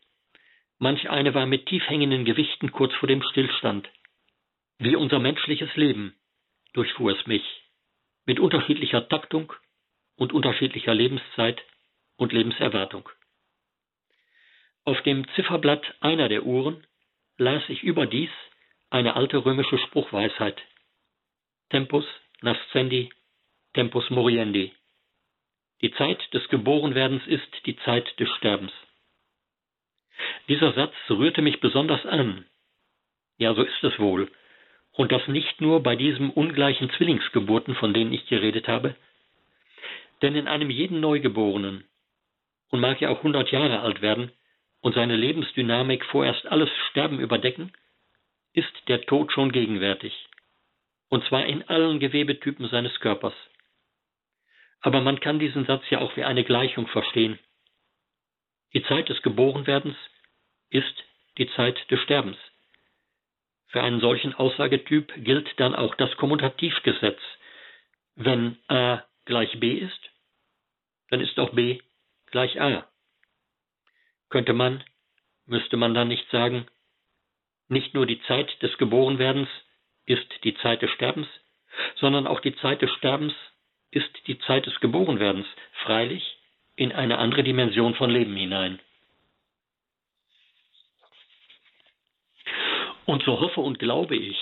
Manch 0.79 1.09
eine 1.09 1.33
war 1.33 1.45
mit 1.45 1.65
tief 1.65 1.83
hängenden 1.89 2.23
Gewichten 2.23 2.71
kurz 2.71 2.93
vor 2.95 3.07
dem 3.07 3.21
Stillstand. 3.21 3.89
Wie 4.77 4.95
unser 4.95 5.19
menschliches 5.19 5.75
Leben 5.75 6.15
durchfuhr 6.71 7.11
es 7.11 7.27
mich, 7.27 7.43
mit 8.25 8.39
unterschiedlicher 8.39 9.07
Taktung 9.09 9.51
und 10.15 10.31
unterschiedlicher 10.31 10.93
Lebenszeit 10.93 11.61
und 12.15 12.31
Lebenserwartung. 12.31 13.09
Auf 14.85 15.01
dem 15.01 15.27
Zifferblatt 15.35 15.83
einer 15.99 16.29
der 16.29 16.45
Uhren 16.45 16.87
las 17.37 17.63
ich 17.67 17.83
überdies 17.83 18.31
eine 18.89 19.15
alte 19.15 19.43
römische 19.43 19.77
Spruchweisheit. 19.79 20.61
Tempus 21.69 22.05
nascendi, 22.41 23.11
tempus 23.73 24.09
moriendi. 24.09 24.73
Die 25.81 25.91
Zeit 25.91 26.33
des 26.33 26.47
Geborenwerdens 26.47 27.27
ist 27.27 27.65
die 27.65 27.75
Zeit 27.77 28.17
des 28.19 28.29
Sterbens. 28.37 28.71
Dieser 30.47 30.73
Satz 30.73 30.93
rührte 31.09 31.41
mich 31.41 31.59
besonders 31.59 32.05
an. 32.05 32.45
Ja, 33.37 33.53
so 33.53 33.63
ist 33.63 33.83
es 33.83 33.97
wohl. 33.99 34.29
Und 34.91 35.11
das 35.11 35.27
nicht 35.27 35.61
nur 35.61 35.81
bei 35.81 35.95
diesen 35.95 36.29
ungleichen 36.29 36.89
Zwillingsgeburten, 36.91 37.75
von 37.75 37.93
denen 37.93 38.11
ich 38.11 38.27
geredet 38.27 38.67
habe. 38.67 38.95
Denn 40.21 40.35
in 40.35 40.47
einem 40.47 40.69
jeden 40.69 40.99
Neugeborenen, 40.99 41.85
und 42.69 42.79
mag 42.79 43.01
ja 43.01 43.09
auch 43.09 43.23
hundert 43.23 43.51
Jahre 43.51 43.79
alt 43.79 44.01
werden 44.01 44.31
und 44.81 44.95
seine 44.95 45.15
Lebensdynamik 45.15 46.05
vorerst 46.05 46.45
alles 46.47 46.69
Sterben 46.89 47.19
überdecken, 47.19 47.71
ist 48.53 48.71
der 48.87 49.01
Tod 49.01 49.31
schon 49.31 49.51
gegenwärtig. 49.51 50.27
Und 51.09 51.23
zwar 51.25 51.45
in 51.45 51.67
allen 51.67 51.99
Gewebetypen 51.99 52.67
seines 52.67 52.99
Körpers. 52.99 53.33
Aber 54.81 55.01
man 55.01 55.19
kann 55.19 55.39
diesen 55.39 55.65
Satz 55.65 55.83
ja 55.89 55.99
auch 55.99 56.15
wie 56.15 56.23
eine 56.23 56.43
Gleichung 56.43 56.87
verstehen. 56.87 57.39
Die 58.73 58.83
Zeit 58.83 59.09
des 59.09 59.21
Geborenwerdens 59.23 59.95
ist 60.69 61.03
die 61.37 61.49
Zeit 61.53 61.89
des 61.89 61.99
Sterbens. 62.01 62.37
Für 63.67 63.81
einen 63.81 63.99
solchen 63.99 64.33
Aussagetyp 64.33 65.11
gilt 65.23 65.59
dann 65.59 65.75
auch 65.75 65.95
das 65.95 66.15
Kommutativgesetz. 66.17 67.19
Wenn 68.15 68.57
a 68.67 69.03
gleich 69.25 69.59
b 69.59 69.73
ist, 69.73 70.09
dann 71.09 71.21
ist 71.21 71.39
auch 71.39 71.51
b 71.51 71.79
gleich 72.27 72.59
a. 72.61 72.87
Könnte 74.29 74.53
man, 74.53 74.83
müsste 75.45 75.77
man 75.77 75.93
dann 75.93 76.07
nicht 76.07 76.29
sagen, 76.29 76.67
nicht 77.67 77.93
nur 77.93 78.05
die 78.05 78.21
Zeit 78.23 78.61
des 78.61 78.77
Geborenwerdens 78.77 79.49
ist 80.05 80.43
die 80.43 80.55
Zeit 80.57 80.81
des 80.81 80.91
Sterbens, 80.91 81.27
sondern 81.95 82.27
auch 82.27 82.39
die 82.39 82.55
Zeit 82.57 82.81
des 82.81 82.91
Sterbens 82.93 83.33
ist 83.91 84.27
die 84.27 84.39
Zeit 84.39 84.65
des 84.65 84.79
Geborenwerdens, 84.79 85.47
freilich 85.83 86.38
in 86.79 86.93
eine 86.93 87.17
andere 87.17 87.43
Dimension 87.43 87.93
von 87.95 88.09
Leben 88.09 88.37
hinein. 88.37 88.79
Und 93.05 93.21
so 93.23 93.41
hoffe 93.41 93.59
und 93.59 93.79
glaube 93.79 94.15
ich, 94.15 94.37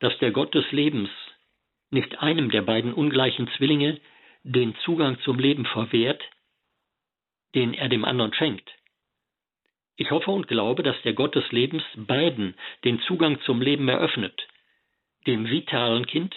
dass 0.00 0.18
der 0.18 0.32
Gott 0.32 0.52
des 0.56 0.68
Lebens 0.72 1.08
nicht 1.90 2.20
einem 2.20 2.50
der 2.50 2.62
beiden 2.62 2.92
ungleichen 2.92 3.48
Zwillinge 3.56 4.00
den 4.42 4.74
Zugang 4.84 5.20
zum 5.20 5.38
Leben 5.38 5.64
verwehrt, 5.64 6.20
den 7.54 7.74
er 7.74 7.88
dem 7.88 8.04
anderen 8.04 8.34
schenkt. 8.34 8.68
Ich 9.96 10.10
hoffe 10.10 10.32
und 10.32 10.48
glaube, 10.48 10.82
dass 10.82 11.00
der 11.02 11.12
Gott 11.12 11.36
des 11.36 11.48
Lebens 11.52 11.84
beiden 11.94 12.56
den 12.82 13.00
Zugang 13.02 13.40
zum 13.42 13.62
Leben 13.62 13.88
eröffnet, 13.88 14.48
dem 15.28 15.48
vitalen 15.48 16.06
Kind 16.06 16.34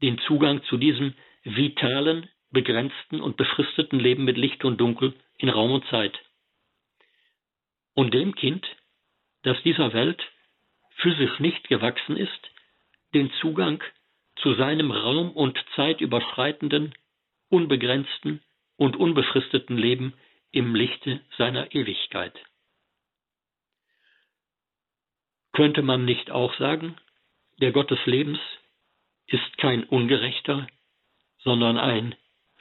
den 0.00 0.18
Zugang 0.20 0.62
zu 0.62 0.78
diesem 0.78 1.12
vitalen, 1.44 2.30
begrenzten 2.50 3.20
und 3.20 3.36
befristeten 3.36 4.00
Leben 4.00 4.24
mit 4.24 4.36
Licht 4.36 4.64
und 4.64 4.80
Dunkel 4.80 5.14
in 5.38 5.48
Raum 5.48 5.72
und 5.72 5.86
Zeit. 5.86 6.18
Und 7.94 8.14
dem 8.14 8.34
Kind, 8.34 8.66
das 9.42 9.60
dieser 9.62 9.92
Welt 9.92 10.22
physisch 10.96 11.38
nicht 11.38 11.68
gewachsen 11.68 12.16
ist, 12.16 12.50
den 13.14 13.32
Zugang 13.40 13.82
zu 14.36 14.54
seinem 14.54 14.90
raum- 14.90 15.32
und 15.32 15.58
zeitüberschreitenden, 15.76 16.94
unbegrenzten 17.48 18.42
und 18.76 18.96
unbefristeten 18.96 19.76
Leben 19.76 20.14
im 20.52 20.74
Lichte 20.74 21.20
seiner 21.36 21.74
Ewigkeit. 21.74 22.38
Könnte 25.52 25.82
man 25.82 26.04
nicht 26.04 26.30
auch 26.30 26.54
sagen, 26.58 26.96
der 27.60 27.72
Gott 27.72 27.90
des 27.90 28.04
Lebens 28.06 28.38
ist 29.26 29.58
kein 29.58 29.84
ungerechter, 29.84 30.66
sondern 31.38 31.78
ein 31.78 32.14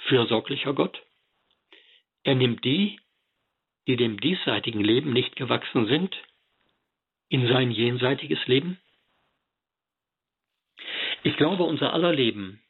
fürsorglicher 0.07 0.73
Gott? 0.73 1.01
Er 2.23 2.35
nimmt 2.35 2.63
die, 2.63 2.99
die 3.87 3.95
dem 3.95 4.19
diesseitigen 4.19 4.81
Leben 4.81 5.13
nicht 5.13 5.35
gewachsen 5.35 5.87
sind, 5.87 6.15
in 7.29 7.47
sein 7.47 7.71
jenseitiges 7.71 8.45
Leben? 8.47 8.79
Ich 11.23 11.35
glaube, 11.37 11.63
unser 11.63 11.93
aller 11.93 12.13
Leben 12.13 12.61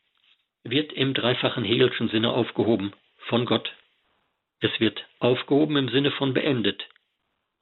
wird 0.63 0.91
im 0.93 1.13
dreifachen 1.13 1.63
Hegelschen 1.63 2.09
Sinne 2.09 2.31
aufgehoben 2.31 2.93
von 3.27 3.45
Gott. 3.45 3.73
Es 4.59 4.79
wird 4.79 5.05
aufgehoben 5.19 5.77
im 5.77 5.89
Sinne 5.89 6.11
von 6.11 6.33
beendet 6.33 6.87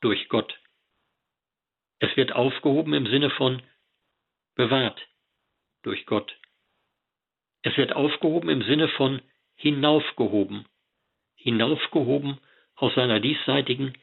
durch 0.02 0.30
Gott. 0.30 0.60
Es 2.00 2.16
wird 2.16 2.32
aufgehoben 2.32 2.94
im 2.94 3.08
Sinne 3.08 3.30
von 3.32 3.62
bewahrt 4.56 5.00
durch 5.84 6.06
Gott. 6.06 6.36
Es 7.64 7.76
wird 7.78 7.94
aufgehoben 7.94 8.50
im 8.50 8.62
Sinne 8.64 8.88
von 8.90 9.22
hinaufgehoben, 9.58 10.66
hinaufgehoben 11.36 12.40
aus 12.76 12.94
seiner 12.96 13.20
diesseitigen 13.20 13.94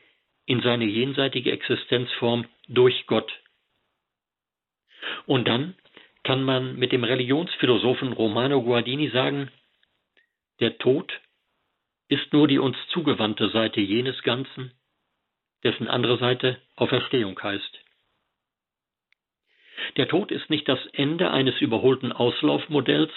in 0.46 0.60
seine 0.60 0.84
jenseitige 0.84 1.52
Existenzform 1.52 2.46
durch 2.68 3.06
Gott. 3.06 3.32
Und 5.26 5.48
dann 5.48 5.74
kann 6.22 6.42
man 6.42 6.76
mit 6.76 6.92
dem 6.92 7.04
Religionsphilosophen 7.04 8.12
Romano 8.12 8.62
Guardini 8.62 9.08
sagen, 9.10 9.50
der 10.60 10.78
Tod 10.78 11.12
ist 12.08 12.32
nur 12.32 12.48
die 12.48 12.58
uns 12.58 12.76
zugewandte 12.92 13.50
Seite 13.50 13.80
jenes 13.80 14.22
Ganzen, 14.22 14.72
dessen 15.62 15.88
andere 15.88 16.18
Seite 16.18 16.60
Auferstehung 16.76 17.40
heißt. 17.40 17.80
Der 19.96 20.08
Tod 20.08 20.30
ist 20.30 20.50
nicht 20.50 20.68
das 20.68 20.84
Ende 20.92 21.30
eines 21.30 21.60
überholten 21.60 22.12
Auslaufmodells, 22.12 23.12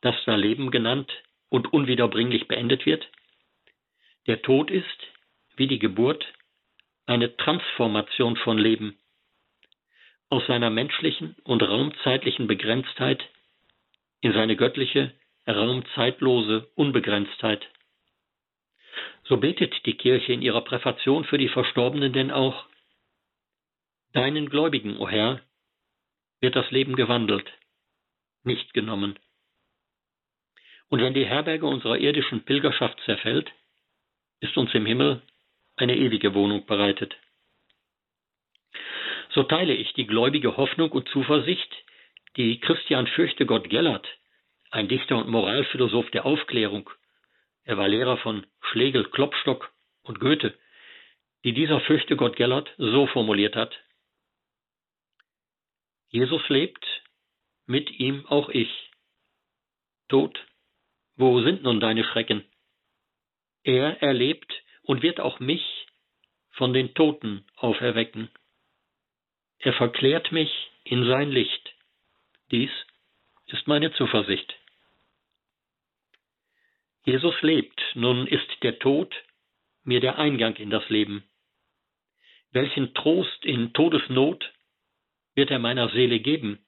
das 0.00 0.14
da 0.24 0.36
Leben 0.36 0.70
genannt 0.70 1.10
und 1.48 1.72
unwiederbringlich 1.72 2.48
beendet 2.48 2.86
wird. 2.86 3.08
Der 4.26 4.42
Tod 4.42 4.70
ist, 4.70 5.06
wie 5.56 5.66
die 5.66 5.78
Geburt, 5.78 6.32
eine 7.06 7.36
Transformation 7.36 8.36
von 8.36 8.58
Leben, 8.58 8.98
aus 10.28 10.44
seiner 10.46 10.70
menschlichen 10.70 11.36
und 11.44 11.62
raumzeitlichen 11.62 12.46
Begrenztheit 12.46 13.22
in 14.20 14.32
seine 14.32 14.56
göttliche, 14.56 15.14
raumzeitlose 15.46 16.68
Unbegrenztheit. 16.74 17.64
So 19.24 19.36
betet 19.36 19.86
die 19.86 19.96
Kirche 19.96 20.32
in 20.32 20.42
ihrer 20.42 20.62
Präfation 20.62 21.24
für 21.24 21.38
die 21.38 21.48
Verstorbenen 21.48 22.12
denn 22.12 22.30
auch, 22.30 22.66
Deinen 24.12 24.48
Gläubigen, 24.48 24.96
o 24.96 25.02
oh 25.02 25.08
Herr, 25.10 25.42
wird 26.40 26.56
das 26.56 26.70
Leben 26.70 26.96
gewandelt, 26.96 27.52
nicht 28.44 28.72
genommen. 28.72 29.18
Und 30.88 31.00
wenn 31.00 31.14
die 31.14 31.26
Herberge 31.26 31.66
unserer 31.66 31.98
irdischen 31.98 32.44
Pilgerschaft 32.44 33.00
zerfällt, 33.04 33.50
ist 34.40 34.56
uns 34.56 34.72
im 34.74 34.86
Himmel 34.86 35.22
eine 35.76 35.96
ewige 35.96 36.34
Wohnung 36.34 36.66
bereitet 36.66 37.16
so 39.36 39.42
teile 39.42 39.74
ich 39.74 39.92
die 39.92 40.06
gläubige 40.06 40.56
Hoffnung 40.56 40.90
und 40.92 41.10
Zuversicht, 41.10 41.70
die 42.36 42.58
Christian 42.58 43.06
Fürchtegott 43.06 43.68
Gellert, 43.68 44.08
ein 44.70 44.88
Dichter 44.88 45.18
und 45.18 45.28
Moralphilosoph 45.28 46.10
der 46.10 46.24
Aufklärung, 46.24 46.88
er 47.64 47.76
war 47.76 47.86
Lehrer 47.86 48.16
von 48.16 48.46
Schlegel, 48.62 49.04
Klopstock 49.10 49.70
und 50.02 50.20
Goethe, 50.20 50.56
die 51.44 51.52
dieser 51.52 51.80
Fürchtegott 51.80 52.36
Gellert 52.36 52.72
so 52.78 53.06
formuliert 53.06 53.56
hat. 53.56 53.76
Jesus 56.08 56.48
lebt, 56.48 56.86
mit 57.66 57.90
ihm 57.90 58.24
auch 58.26 58.48
ich. 58.48 58.90
Tod, 60.08 60.46
wo 61.16 61.40
sind 61.42 61.62
nun 61.62 61.80
deine 61.80 62.04
Schrecken? 62.04 62.44
Er 63.64 64.02
erlebt 64.02 64.52
und 64.82 65.02
wird 65.02 65.20
auch 65.20 65.40
mich 65.40 65.86
von 66.50 66.72
den 66.72 66.94
Toten 66.94 67.44
auferwecken. 67.56 68.30
Er 69.58 69.72
verklärt 69.72 70.32
mich 70.32 70.50
in 70.84 71.06
sein 71.06 71.30
Licht. 71.30 71.74
Dies 72.50 72.70
ist 73.46 73.66
meine 73.66 73.92
Zuversicht. 73.94 74.54
Jesus 77.04 77.40
lebt, 77.42 77.80
nun 77.94 78.26
ist 78.26 78.48
der 78.62 78.78
Tod 78.78 79.14
mir 79.84 80.00
der 80.00 80.18
Eingang 80.18 80.56
in 80.56 80.70
das 80.70 80.88
Leben. 80.88 81.24
Welchen 82.50 82.94
Trost 82.94 83.44
in 83.44 83.72
Todesnot 83.72 84.52
wird 85.34 85.50
er 85.50 85.58
meiner 85.58 85.88
Seele 85.90 86.20
geben, 86.20 86.64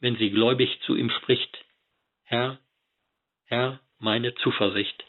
wenn 0.00 0.16
sie 0.16 0.30
gläubig 0.30 0.80
zu 0.82 0.96
ihm 0.96 1.10
spricht, 1.10 1.64
Herr, 2.24 2.58
Herr, 3.44 3.80
meine 3.98 4.34
Zuversicht. 4.34 5.04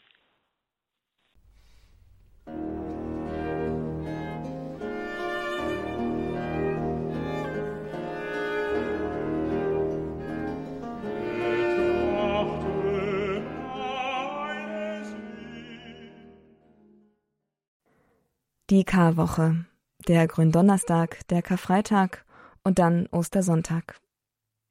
Die 18.70 18.84
Karwoche, 18.84 19.64
der 20.06 20.26
Gründonnerstag, 20.26 21.26
der 21.28 21.40
Karfreitag 21.40 22.26
und 22.62 22.78
dann 22.78 23.06
Ostersonntag. 23.10 23.98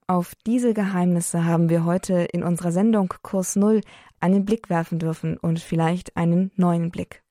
Auf 0.09 0.35
diese 0.45 0.73
Geheimnisse 0.73 1.43
haben 1.43 1.69
wir 1.69 1.83
heute 1.83 2.13
in 2.31 2.41
unserer 2.41 2.71
Sendung 2.71 3.13
Kurs 3.23 3.57
Null 3.57 3.81
einen 4.21 4.45
Blick 4.45 4.69
werfen 4.69 4.99
dürfen 4.99 5.35
und 5.35 5.59
vielleicht 5.59 6.15
einen 6.15 6.49
neuen 6.55 6.91
Blick. 6.91 7.23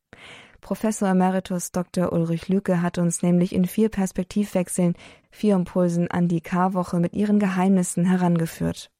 Professor 0.61 1.09
Emeritus 1.09 1.73
Dr. 1.73 2.13
Ulrich 2.13 2.49
Lücke 2.49 2.83
hat 2.83 2.99
uns 2.99 3.23
nämlich 3.23 3.55
in 3.55 3.65
vier 3.65 3.89
Perspektivwechseln, 3.89 4.95
vier 5.31 5.55
Impulsen 5.55 6.11
an 6.11 6.29
die 6.29 6.43
Karwoche 6.43 7.01
mit 7.01 7.15
ihren 7.15 7.39
Geheimnissen 7.39 8.05
herangeführt. 8.05 8.91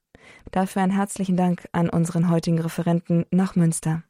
Dafür 0.53 0.81
einen 0.81 0.93
herzlichen 0.93 1.37
Dank 1.37 1.69
an 1.73 1.91
unseren 1.91 2.31
heutigen 2.31 2.59
Referenten 2.59 3.27
nach 3.31 3.57
Münster. 3.57 4.03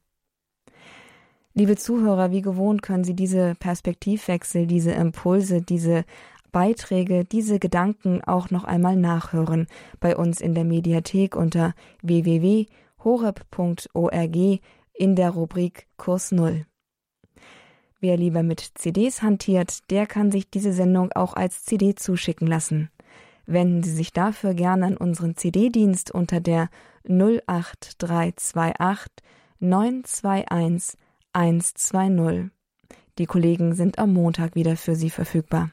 Liebe 1.53 1.75
Zuhörer, 1.75 2.31
wie 2.31 2.43
gewohnt 2.43 2.83
können 2.83 3.03
Sie 3.03 3.15
diese 3.15 3.55
Perspektivwechsel, 3.55 4.67
diese 4.67 4.91
Impulse, 4.91 5.61
diese 5.61 6.05
Beiträge, 6.51 7.25
diese 7.25 7.59
Gedanken 7.59 8.23
auch 8.23 8.49
noch 8.49 8.63
einmal 8.63 8.95
nachhören 8.95 9.67
bei 9.99 10.15
uns 10.15 10.41
in 10.41 10.55
der 10.55 10.63
Mediathek 10.63 11.35
unter 11.35 11.75
www.horeb.org 12.01 14.35
in 14.93 15.15
der 15.15 15.29
Rubrik 15.29 15.85
Kurs 15.97 16.31
Null. 16.31 16.65
Wer 17.99 18.17
lieber 18.17 18.43
mit 18.43 18.59
CDs 18.75 19.23
hantiert, 19.23 19.89
der 19.89 20.05
kann 20.05 20.31
sich 20.31 20.49
diese 20.49 20.73
Sendung 20.73 21.11
auch 21.13 21.33
als 21.33 21.63
CD 21.63 21.95
zuschicken 21.95 22.47
lassen. 22.47 22.91
Wenden 23.45 23.81
Sie 23.81 23.93
sich 23.93 24.13
dafür 24.13 24.53
gerne 24.53 24.85
an 24.85 24.97
unseren 24.97 25.35
CD-Dienst 25.35 26.11
unter 26.11 26.39
der 26.39 26.69
08328 27.05 29.11
921 29.59 30.99
120. 31.33 32.51
Die 33.17 33.25
Kollegen 33.25 33.73
sind 33.73 33.97
am 33.97 34.13
Montag 34.13 34.53
wieder 34.55 34.77
für 34.77 34.95
Sie 34.95 35.09
verfügbar. 35.09 35.71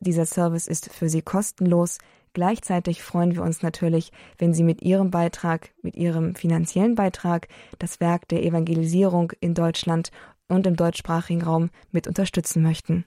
Dieser 0.00 0.26
Service 0.26 0.66
ist 0.66 0.92
für 0.92 1.08
Sie 1.08 1.22
kostenlos. 1.22 1.98
Gleichzeitig 2.32 3.02
freuen 3.02 3.34
wir 3.34 3.42
uns 3.42 3.62
natürlich, 3.62 4.10
wenn 4.38 4.54
Sie 4.54 4.62
mit 4.62 4.82
Ihrem 4.82 5.10
Beitrag, 5.10 5.70
mit 5.82 5.96
Ihrem 5.96 6.34
finanziellen 6.34 6.94
Beitrag 6.94 7.48
das 7.78 8.00
Werk 8.00 8.28
der 8.28 8.42
Evangelisierung 8.42 9.32
in 9.40 9.54
Deutschland 9.54 10.10
und 10.48 10.66
im 10.66 10.76
deutschsprachigen 10.76 11.42
Raum 11.42 11.70
mit 11.90 12.06
unterstützen 12.06 12.62
möchten. 12.62 13.04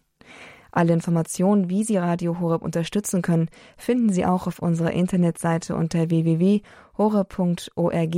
Alle 0.72 0.94
Informationen, 0.94 1.70
wie 1.70 1.86
Sie 1.86 1.98
Radio 1.98 2.40
Horeb 2.40 2.62
unterstützen 2.62 3.22
können, 3.22 3.50
finden 3.78 4.12
Sie 4.12 4.26
auch 4.26 4.46
auf 4.46 4.60
unserer 4.60 4.92
Internetseite 4.92 5.76
unter 5.76 6.10
www.horeb.org 6.10 8.16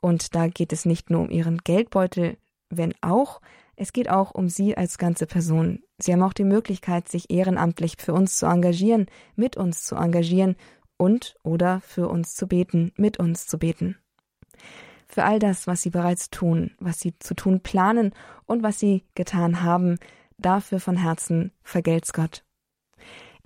und 0.00 0.34
da 0.34 0.48
geht 0.48 0.72
es 0.72 0.86
nicht 0.86 1.10
nur 1.10 1.20
um 1.20 1.30
Ihren 1.30 1.58
Geldbeutel, 1.58 2.38
wenn 2.70 2.94
auch, 3.02 3.42
es 3.80 3.94
geht 3.94 4.10
auch 4.10 4.32
um 4.32 4.50
Sie 4.50 4.76
als 4.76 4.98
ganze 4.98 5.26
Person. 5.26 5.82
Sie 5.98 6.12
haben 6.12 6.22
auch 6.22 6.34
die 6.34 6.44
Möglichkeit, 6.44 7.08
sich 7.08 7.30
ehrenamtlich 7.30 7.94
für 7.98 8.12
uns 8.12 8.36
zu 8.36 8.44
engagieren, 8.44 9.06
mit 9.36 9.56
uns 9.56 9.84
zu 9.84 9.96
engagieren 9.96 10.56
und 10.98 11.36
oder 11.44 11.80
für 11.80 12.08
uns 12.08 12.34
zu 12.34 12.46
beten, 12.46 12.92
mit 12.96 13.18
uns 13.18 13.46
zu 13.46 13.58
beten. 13.58 13.96
Für 15.08 15.24
all 15.24 15.38
das, 15.38 15.66
was 15.66 15.80
Sie 15.80 15.88
bereits 15.88 16.28
tun, 16.28 16.72
was 16.78 17.00
Sie 17.00 17.18
zu 17.20 17.32
tun 17.32 17.62
planen 17.62 18.12
und 18.44 18.62
was 18.62 18.78
Sie 18.78 19.06
getan 19.14 19.62
haben, 19.62 19.96
dafür 20.36 20.78
von 20.78 20.98
Herzen 20.98 21.50
vergelt's 21.62 22.12
Gott. 22.12 22.44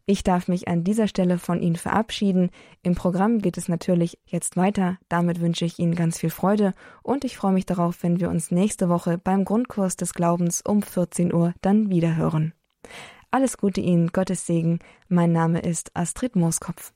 Ich 0.07 0.23
darf 0.23 0.49
mich 0.49 0.69
an 0.69 0.85
dieser 0.85 1.09
Stelle 1.09 1.39
von 1.39 1.63
Ihnen 1.63 1.77
verabschieden. 1.77 2.51
Im 2.83 2.95
Programm 2.95 3.39
geht 3.39 3.57
es 3.57 3.69
natürlich 3.69 4.19
jetzt 4.27 4.57
weiter. 4.57 4.99
Damit 5.09 5.41
wünsche 5.41 5.65
ich 5.65 5.79
Ihnen 5.79 5.95
ganz 5.95 6.19
viel 6.19 6.29
Freude 6.29 6.75
und 7.03 7.25
ich 7.25 7.39
freue 7.39 7.53
mich 7.53 7.65
darauf, 7.65 8.03
wenn 8.03 8.21
wir 8.21 8.29
uns 8.29 8.51
nächste 8.51 8.91
Woche 8.91 9.17
beim 9.17 9.47
Grundkurs 9.47 9.97
des 9.97 10.13
Glaubens 10.13 10.61
um 10.61 10.83
14 10.83 11.33
Uhr 11.33 11.55
dann 11.63 11.89
wieder 11.89 12.17
hören. 12.17 12.53
Alles 13.31 13.57
Gute 13.57 13.81
Ihnen, 13.81 14.09
Gottes 14.09 14.47
Segen. 14.47 14.79
Mein 15.09 15.33
Name 15.33 15.61
ist 15.61 15.91
Astrid 15.95 16.37
Mooskopf. 16.37 16.95